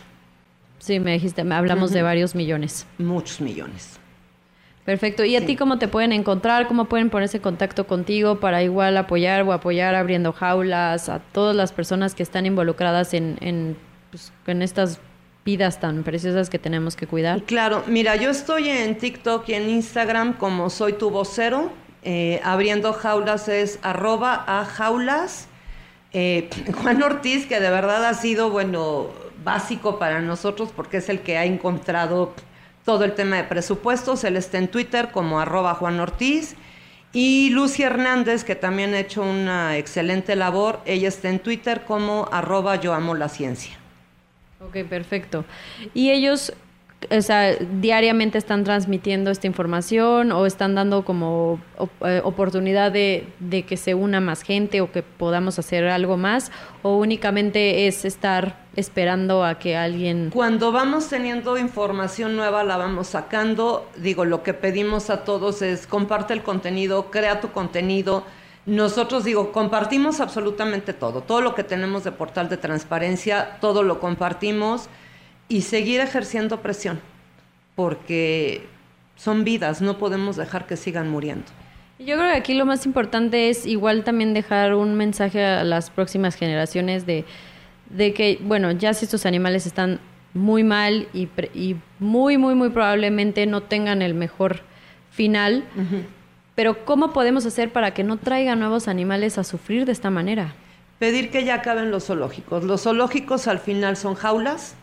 Sí, 0.79 1.01
me 1.01 1.15
dijiste, 1.15 1.41
hablamos 1.41 1.91
de 1.91 2.03
varios 2.03 2.37
millones. 2.37 2.87
Muchos 2.97 3.41
millones. 3.41 3.99
Perfecto. 4.85 5.25
¿Y 5.25 5.35
a 5.35 5.45
ti 5.45 5.57
cómo 5.57 5.81
te 5.81 5.89
pueden 5.89 6.13
encontrar? 6.13 6.69
¿Cómo 6.69 6.85
pueden 6.85 7.11
ponerse 7.11 7.39
en 7.39 7.43
contacto 7.43 7.89
contigo 7.89 8.39
para 8.39 8.63
igual 8.63 8.97
apoyar 8.97 9.43
o 9.43 9.53
apoyar 9.53 9.97
abriendo 9.97 10.33
jaulas 10.33 11.09
a 11.09 11.19
todas 11.19 11.57
las 11.57 11.73
personas 11.73 12.15
que 12.15 12.23
están 12.23 12.47
involucradas 12.47 13.15
en, 13.15 13.37
en, 13.41 13.77
pues, 14.13 14.33
en 14.47 14.63
estas 14.63 15.01
vidas 15.45 15.81
tan 15.81 16.05
preciosas 16.05 16.51
que 16.51 16.61
tenemos 16.61 16.95
que 16.95 17.09
cuidar? 17.09 17.43
Claro, 17.43 17.83
mira, 17.89 18.15
yo 18.15 18.31
estoy 18.31 18.69
en 18.69 18.97
TikTok 18.97 19.49
y 19.49 19.55
en 19.55 19.69
Instagram 19.71 20.35
como 20.35 20.71
soy 20.71 20.93
tu 20.93 21.11
vocero. 21.11 21.73
Eh, 22.03 22.41
abriendo 22.45 22.93
jaulas 22.93 23.49
es 23.49 23.79
arroba 23.83 24.45
a 24.47 24.65
jaulas. 24.65 25.49
Eh, 26.13 26.49
Juan 26.83 27.03
Ortiz, 27.03 27.47
que 27.47 27.61
de 27.61 27.71
verdad 27.71 28.05
ha 28.05 28.15
sido, 28.15 28.51
bueno, 28.51 29.09
básico 29.45 29.99
para 29.99 30.21
nosotros 30.21 30.71
porque 30.75 30.99
es 30.99 31.09
el 31.09 31.21
que 31.21 31.39
ha 31.39 31.45
encontrado 31.45 32.35
todo 32.85 33.05
el 33.05 33.15
tema 33.15 33.37
de 33.37 33.45
presupuestos. 33.45 34.25
Él 34.25 34.37
está 34.37 34.59
en 34.59 34.69
Twitter 34.69 35.11
como 35.13 35.41
arroba 35.41 35.75
Juan 35.75 36.01
Ortiz. 36.01 36.57
Y 37.13 37.51
Lucy 37.51 37.83
Hernández, 37.83 38.45
que 38.45 38.55
también 38.55 38.93
ha 38.95 39.01
hecho 39.01 39.23
una 39.23 39.79
excelente 39.79 40.37
labor, 40.37 40.81
ella 40.85 41.09
está 41.09 41.31
en 41.31 41.39
Twitter 41.39 41.85
como 41.87 42.29
arroba 42.33 42.77
yo 42.77 42.93
amo 42.93 43.15
la 43.15 43.31
ciencia. 43.31 43.79
Ok, 44.61 44.89
perfecto. 44.89 45.45
¿Y 45.95 46.11
ellos 46.11 46.53
o 47.11 47.23
sea, 47.23 47.55
diariamente 47.55 48.39
están 48.39 48.65
transmitiendo 48.65 49.31
esta 49.31 49.47
información 49.47 50.33
o 50.33 50.47
están 50.47 50.75
dando 50.75 51.05
como 51.05 51.61
eh, 52.01 52.21
oportunidad 52.25 52.91
de, 52.91 53.29
de, 53.39 53.65
que 53.65 53.77
se 53.77 53.95
una 53.95 54.21
más 54.21 54.43
gente 54.43 54.81
o 54.81 54.91
que 54.91 55.03
podamos 55.03 55.59
hacer 55.61 55.87
algo 55.87 56.17
más 56.17 56.51
o 56.83 56.97
únicamente 56.97 57.87
es 57.87 58.05
estar 58.05 58.67
esperando 58.75 59.45
a 59.45 59.59
que 59.61 59.77
alguien... 59.77 60.31
Cuando 60.31 60.73
vamos 60.73 61.09
teniendo 61.09 61.57
información 61.57 62.37
nueva 62.37 62.65
la 62.65 62.77
vamos 62.77 63.09
sacando, 63.09 63.89
digo, 63.97 64.25
lo 64.25 64.43
que 64.43 64.53
pedimos 64.55 65.09
a 65.09 65.23
todos 65.23 65.63
es 65.63 65.87
comparte 65.87 66.35
el 66.35 66.43
contenido, 66.43 67.11
crea 67.11 67.41
tu 67.41 67.53
contenido. 67.53 68.25
Nosotros 68.67 69.25
digo, 69.25 69.53
compartimos 69.53 70.21
absolutamente 70.21 70.93
todo, 70.93 71.23
todo 71.23 71.41
lo 71.43 71.55
que 71.55 71.63
tenemos 71.63 72.03
de 72.05 72.13
portal 72.13 72.49
de 72.49 72.57
transparencia, 72.57 73.57
todo 73.61 73.83
lo 73.83 74.01
compartimos 74.01 74.89
y 75.49 75.63
seguir 75.63 76.01
ejerciendo 76.01 76.61
presión, 76.61 77.01
porque 77.75 78.67
son 79.17 79.45
vidas, 79.45 79.81
no 79.81 79.99
podemos 79.99 80.37
dejar 80.37 80.67
que 80.67 80.77
sigan 80.77 81.09
muriendo. 81.09 81.47
Yo 81.99 82.17
creo 82.17 82.31
que 82.31 82.37
aquí 82.37 82.55
lo 82.55 82.65
más 82.65 82.87
importante 82.87 83.49
es 83.51 83.67
igual 83.67 84.05
también 84.05 84.33
dejar 84.35 84.75
un 84.75 84.95
mensaje 84.95 85.45
a 85.45 85.65
las 85.65 85.91
próximas 85.91 86.37
generaciones 86.37 87.07
de, 87.07 87.25
de 87.91 88.15
que, 88.15 88.39
bueno, 88.41 88.71
ya 88.71 88.95
si 88.95 89.05
estos 89.05 89.27
animales 89.27 89.67
están 89.67 89.99
muy 90.35 90.63
mal 90.63 91.09
y, 91.13 91.29
y 91.55 91.77
muy, 91.99 92.39
muy, 92.39 92.55
muy 92.55 92.69
probablemente 92.69 93.47
no 93.47 93.63
tengan 93.63 94.03
el 94.03 94.15
mejor 94.15 94.61
final, 95.11 95.65
pero 96.55 96.85
¿cómo 96.85 97.13
podemos 97.13 97.47
hacer 97.47 97.73
para 97.73 97.93
que 97.95 98.05
no 98.05 98.19
traigan 98.19 98.61
nuevos 98.61 98.87
animales 98.87 99.39
a 99.39 99.43
sufrir 99.43 99.85
de 99.85 99.93
esta 99.93 100.11
manera? 100.11 100.55
Pedir 101.01 101.31
que 101.31 101.45
ya 101.45 101.55
acaben 101.55 101.91
los 101.91 102.07
zoológicos. 102.07 102.63
Los 102.63 102.83
zoológicos 102.83 103.49
al 103.49 103.59
final 103.59 103.97
son 103.97 104.15
jaulas 104.15 104.77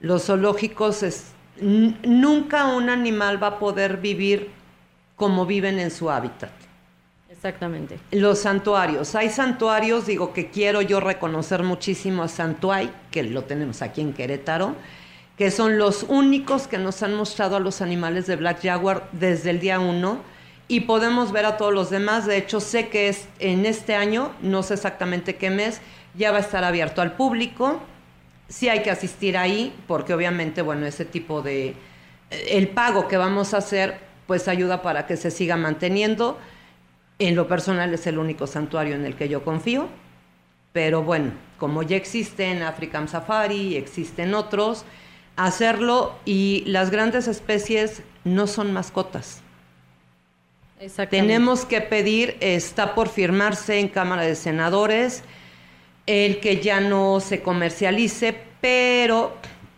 los 0.00 0.26
zoológicos 0.26 1.02
es, 1.02 1.32
nunca 1.60 2.66
un 2.66 2.90
animal 2.90 3.42
va 3.42 3.48
a 3.48 3.58
poder 3.58 3.98
vivir 3.98 4.50
como 5.16 5.46
viven 5.46 5.78
en 5.78 5.90
su 5.90 6.10
hábitat. 6.10 6.50
Exactamente. 7.30 7.98
Los 8.10 8.38
santuarios. 8.38 9.14
Hay 9.14 9.28
santuarios, 9.28 10.06
digo 10.06 10.32
que 10.32 10.50
quiero 10.50 10.80
yo 10.80 11.00
reconocer 11.00 11.62
muchísimo 11.62 12.22
a 12.22 12.28
Santuay, 12.28 12.90
que 13.10 13.22
lo 13.22 13.44
tenemos 13.44 13.82
aquí 13.82 14.00
en 14.00 14.14
Querétaro, 14.14 14.74
que 15.36 15.50
son 15.50 15.76
los 15.76 16.04
únicos 16.04 16.66
que 16.66 16.78
nos 16.78 17.02
han 17.02 17.14
mostrado 17.14 17.56
a 17.56 17.60
los 17.60 17.82
animales 17.82 18.26
de 18.26 18.36
Black 18.36 18.62
Jaguar 18.62 19.08
desde 19.12 19.50
el 19.50 19.60
día 19.60 19.78
uno 19.78 20.20
y 20.68 20.80
podemos 20.80 21.32
ver 21.32 21.44
a 21.44 21.56
todos 21.56 21.74
los 21.74 21.90
demás. 21.90 22.24
De 22.24 22.38
hecho, 22.38 22.60
sé 22.60 22.88
que 22.88 23.08
es 23.08 23.28
en 23.40 23.66
este 23.66 23.94
año, 23.94 24.32
no 24.40 24.62
sé 24.62 24.74
exactamente 24.74 25.36
qué 25.36 25.50
mes, 25.50 25.80
ya 26.14 26.30
va 26.30 26.38
a 26.38 26.40
estar 26.40 26.64
abierto 26.64 27.02
al 27.02 27.12
público 27.12 27.80
sí 28.48 28.68
hay 28.68 28.82
que 28.82 28.90
asistir 28.90 29.36
ahí, 29.36 29.74
porque 29.86 30.14
obviamente, 30.14 30.62
bueno, 30.62 30.86
ese 30.86 31.04
tipo 31.04 31.42
de... 31.42 31.74
El 32.30 32.68
pago 32.68 33.06
que 33.08 33.16
vamos 33.16 33.54
a 33.54 33.58
hacer, 33.58 33.98
pues 34.26 34.48
ayuda 34.48 34.82
para 34.82 35.06
que 35.06 35.16
se 35.16 35.30
siga 35.30 35.56
manteniendo. 35.56 36.38
En 37.18 37.36
lo 37.36 37.46
personal 37.46 37.94
es 37.94 38.06
el 38.06 38.18
único 38.18 38.46
santuario 38.46 38.94
en 38.94 39.04
el 39.04 39.14
que 39.14 39.28
yo 39.28 39.44
confío, 39.44 39.88
pero 40.72 41.02
bueno, 41.02 41.32
como 41.58 41.82
ya 41.84 41.96
existe 41.96 42.46
en 42.46 42.62
African 42.62 43.06
Safari, 43.06 43.76
existen 43.76 44.34
otros, 44.34 44.84
hacerlo 45.36 46.18
y 46.24 46.64
las 46.66 46.90
grandes 46.90 47.28
especies 47.28 48.02
no 48.24 48.48
son 48.48 48.72
mascotas. 48.72 49.42
Tenemos 51.08 51.64
que 51.64 51.80
pedir, 51.80 52.36
está 52.40 52.96
por 52.96 53.08
firmarse 53.08 53.78
en 53.78 53.88
Cámara 53.88 54.22
de 54.22 54.34
Senadores, 54.34 55.22
el 56.06 56.40
que 56.40 56.60
ya 56.60 56.80
no 56.80 57.20
se 57.20 57.42
comercialice, 57.42 58.36
pero 58.60 59.36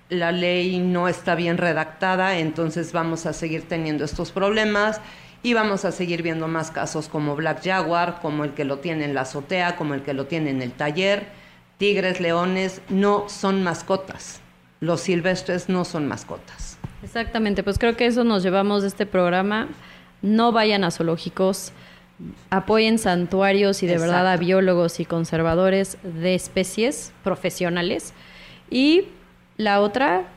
la 0.09 0.33
ley 0.33 0.79
no 0.79 1.09
está 1.09 1.35
bien 1.35 1.59
redactada, 1.59 2.39
entonces 2.39 2.93
vamos 2.93 3.27
a 3.27 3.33
seguir 3.33 3.69
teniendo 3.69 4.05
estos 4.05 4.33
problemas 4.33 5.01
y 5.43 5.55
vamos 5.55 5.85
a 5.85 5.93
seguir 5.93 6.23
viendo 6.23 6.49
más 6.49 6.71
casos 6.71 7.09
como 7.09 7.37
Black 7.37 7.65
Jaguar, 7.65 8.21
como 8.21 8.45
el 8.45 8.55
que 8.55 8.65
lo 8.65 8.79
tiene 8.79 9.05
en 9.05 9.15
la 9.15 9.23
azotea, 9.23 9.77
como 9.77 9.95
el 9.95 10.03
que 10.03 10.15
lo 10.15 10.27
tiene 10.27 10.51
en 10.51 10.63
el 10.63 10.73
taller. 10.73 11.27
Tigres, 11.79 12.21
leones 12.21 12.81
no 12.89 13.29
son 13.29 13.63
mascotas. 13.63 14.41
Los 14.81 15.03
silvestres 15.03 15.69
no 15.69 15.85
son 15.85 16.07
mascotas. 16.07 16.79
Exactamente, 17.03 17.63
pues 17.63 17.79
creo 17.79 17.97
que 17.97 18.07
eso 18.07 18.25
nos 18.25 18.43
llevamos 18.43 18.83
de 18.83 18.89
este 18.89 19.07
programa. 19.07 19.69
No 20.23 20.53
vayan 20.53 20.85
a 20.85 20.91
zoológicos 20.91 21.73
apoyen 22.51 22.99
santuarios 22.99 23.83
y 23.83 23.87
de 23.87 23.99
verdad 23.99 24.27
a 24.31 24.37
biólogos 24.37 25.01
y 25.01 25.05
conservadores 25.05 25.99
de 26.03 26.35
especies 26.35 27.13
profesionales. 27.23 28.15
Y 28.71 29.09
la 29.57 29.81
otra, 29.81 30.29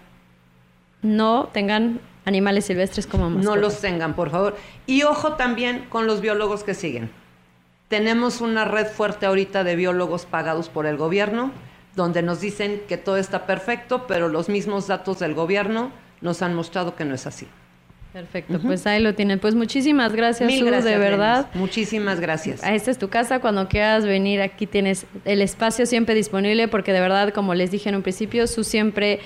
no 1.01 1.49
tengan 1.53 2.01
animales 2.25 2.65
silvestres 2.65 3.07
como 3.07 3.29
mascotas. 3.29 3.55
No 3.55 3.61
los 3.61 3.79
tengan, 3.79 4.15
por 4.15 4.29
favor. 4.29 4.57
Y 4.85 5.03
ojo 5.03 5.33
también 5.33 5.85
con 5.89 6.07
los 6.07 6.21
biólogos 6.21 6.63
que 6.63 6.73
siguen. 6.73 7.11
Tenemos 7.87 8.41
una 8.41 8.65
red 8.65 8.87
fuerte 8.87 9.25
ahorita 9.25 9.63
de 9.63 9.75
biólogos 9.75 10.25
pagados 10.25 10.69
por 10.69 10.85
el 10.85 10.97
gobierno, 10.97 11.51
donde 11.95 12.21
nos 12.21 12.39
dicen 12.39 12.83
que 12.87 12.97
todo 12.97 13.17
está 13.17 13.45
perfecto, 13.45 14.05
pero 14.05 14.29
los 14.29 14.47
mismos 14.47 14.87
datos 14.87 15.19
del 15.19 15.33
gobierno 15.33 15.91
nos 16.21 16.41
han 16.41 16.53
mostrado 16.53 16.95
que 16.95 17.05
no 17.05 17.15
es 17.15 17.25
así. 17.25 17.47
Perfecto, 18.13 18.59
pues 18.59 18.87
ahí 18.87 19.01
lo 19.03 19.13
tienen. 19.13 19.37
Pues 19.37 19.53
muchísimas 19.53 20.13
gracias, 20.13 20.49
Mil 20.49 20.65
de 20.65 20.97
verdad. 20.97 21.47
Muchísimas 21.53 22.19
gracias. 22.19 22.63
Esta 22.63 22.89
es 22.89 22.97
tu 22.97 23.09
casa, 23.09 23.39
cuando 23.39 23.67
quieras 23.67 24.03
venir 24.03 24.41
aquí 24.41 24.65
tienes 24.65 25.05
el 25.25 25.43
espacio 25.43 25.85
siempre 25.85 26.15
disponible 26.15 26.67
porque 26.67 26.91
de 26.91 27.01
verdad, 27.01 27.31
como 27.33 27.53
les 27.53 27.69
dije 27.69 27.89
en 27.89 27.95
un 27.95 28.01
principio, 28.01 28.47
Su 28.47 28.63
siempre 28.63 29.19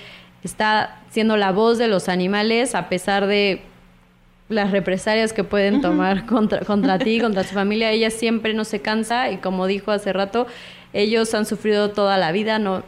está 0.44 1.00
siendo 1.12 1.38
la 1.38 1.52
voz 1.54 1.78
de 1.78 1.88
los 1.88 2.10
animales 2.10 2.76
a 2.76 2.90
pesar 2.90 3.26
de 3.26 3.62
las 4.50 4.72
represalias 4.72 5.32
que 5.32 5.46
pueden 5.46 5.80
tomar 5.82 6.26
contra, 6.26 6.60
contra 6.60 7.00
ti, 7.00 7.22
contra 7.22 7.44
tu 7.44 7.54
familia. 7.54 7.92
Ella 7.92 8.10
siempre 8.10 8.54
no 8.54 8.66
se 8.66 8.82
cansa 8.82 9.32
y 9.32 9.38
como 9.38 9.66
dijo 9.66 9.92
hace 9.92 10.12
rato, 10.12 10.46
ellos 10.92 11.34
han 11.34 11.46
sufrido 11.46 11.92
toda 11.92 12.18
la 12.18 12.34
vida, 12.34 12.60
no, 12.60 12.84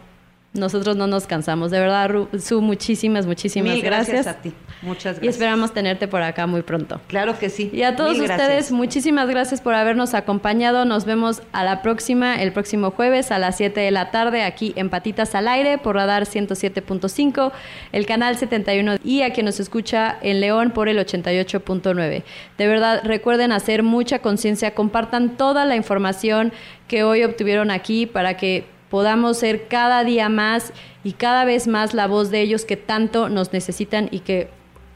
nosotros 0.56 0.96
no 0.96 1.08
nos 1.08 1.28
cansamos. 1.28 1.72
De 1.72 1.80
verdad, 1.80 2.10
Su, 2.40 2.62
muchísimas, 2.62 3.26
muchísimas 3.26 3.82
gracias. 3.82 4.28
a 4.28 4.42
ti. 4.42 4.54
Muchas 4.82 5.16
gracias. 5.16 5.24
Y 5.24 5.28
esperamos 5.28 5.74
tenerte 5.74 6.08
por 6.08 6.22
acá 6.22 6.48
muy 6.48 6.62
pronto. 6.62 7.00
Claro 7.08 7.38
que 7.38 7.50
sí. 7.50 7.70
Y 7.74 7.84
a 7.84 7.96
todos 7.96 8.20
ustedes, 8.20 8.72
muchísimas 8.72 9.28
gracias 9.30 9.62
por 9.62 9.74
habernos 9.74 10.14
acompañado. 10.14 10.86
Nos 10.86 11.06
vemos 11.06 11.42
a 11.52 11.64
la 11.64 11.82
próxima, 11.82 12.36
el 12.42 12.52
próximo 12.52 12.92
jueves 12.92 13.32
a 13.32 13.40
las 13.40 13.58
7 13.58 13.80
de 13.80 13.92
la 13.92 14.12
tarde, 14.12 14.44
aquí 14.44 14.74
en 14.76 14.90
Patitas 14.90 15.36
al 15.36 15.48
Aire, 15.48 15.78
por 15.78 15.96
Radar 15.96 16.24
107.5, 16.24 17.52
el 17.92 18.06
canal 18.06 18.38
71 18.38 18.96
y 19.04 19.22
a 19.22 19.32
quien 19.34 19.46
nos 19.46 19.60
escucha 19.60 20.18
en 20.22 20.40
León 20.42 20.72
por 20.72 20.90
el 20.90 20.98
88.9. 20.98 22.24
De 22.58 22.68
verdad, 22.68 23.02
recuerden 23.04 23.52
hacer 23.52 23.84
mucha 23.84 24.20
conciencia, 24.20 24.74
compartan 24.74 25.38
toda 25.38 25.66
la 25.66 25.76
información 25.76 26.54
que 26.88 27.04
hoy 27.04 27.24
obtuvieron 27.24 27.72
aquí 27.72 28.06
para 28.06 28.38
que 28.38 28.66
podamos 28.96 29.40
ser 29.40 29.68
cada 29.68 30.06
día 30.06 30.30
más 30.30 30.72
y 31.04 31.12
cada 31.12 31.44
vez 31.44 31.68
más 31.68 31.94
la 31.94 32.08
voz 32.08 32.32
de 32.32 32.40
ellos 32.40 32.64
que 32.64 32.78
tanto 32.78 33.28
nos 33.28 33.52
necesitan 33.52 34.08
y 34.10 34.20
que 34.20 34.48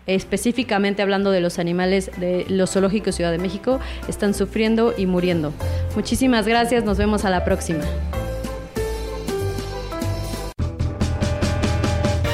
específicamente 0.08 1.02
hablando 1.02 1.32
de 1.32 1.42
los 1.42 1.60
animales 1.60 2.10
de 2.16 2.46
los 2.48 2.72
zoológicos 2.72 3.16
Ciudad 3.16 3.30
de 3.30 3.40
México, 3.40 3.82
están 4.08 4.34
sufriendo 4.34 4.94
y 4.98 5.06
muriendo. 5.06 5.52
Muchísimas 5.98 6.48
gracias, 6.48 6.86
nos 6.86 6.98
vemos 6.98 7.26
a 7.26 7.30
la 7.30 7.44
próxima. 7.44 7.82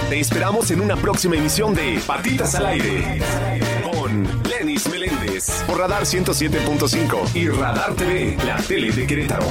Te 0.08 0.20
esperamos 0.20 0.70
en 0.70 0.82
una 0.82 0.98
próxima 0.98 1.36
emisión 1.36 1.74
de 1.74 2.00
Patitas 2.06 2.54
al 2.54 2.68
Aire 2.68 3.24
con 3.92 4.28
Lenis 4.44 4.88
Meléndez 4.88 5.64
por 5.66 5.80
Radar 5.80 6.04
107.5 6.04 7.36
y 7.36 7.50
Radar 7.50 7.96
TV, 7.96 8.38
la 8.46 8.58
tele 8.58 8.92
de 8.92 9.08
Querétaro. 9.08 9.48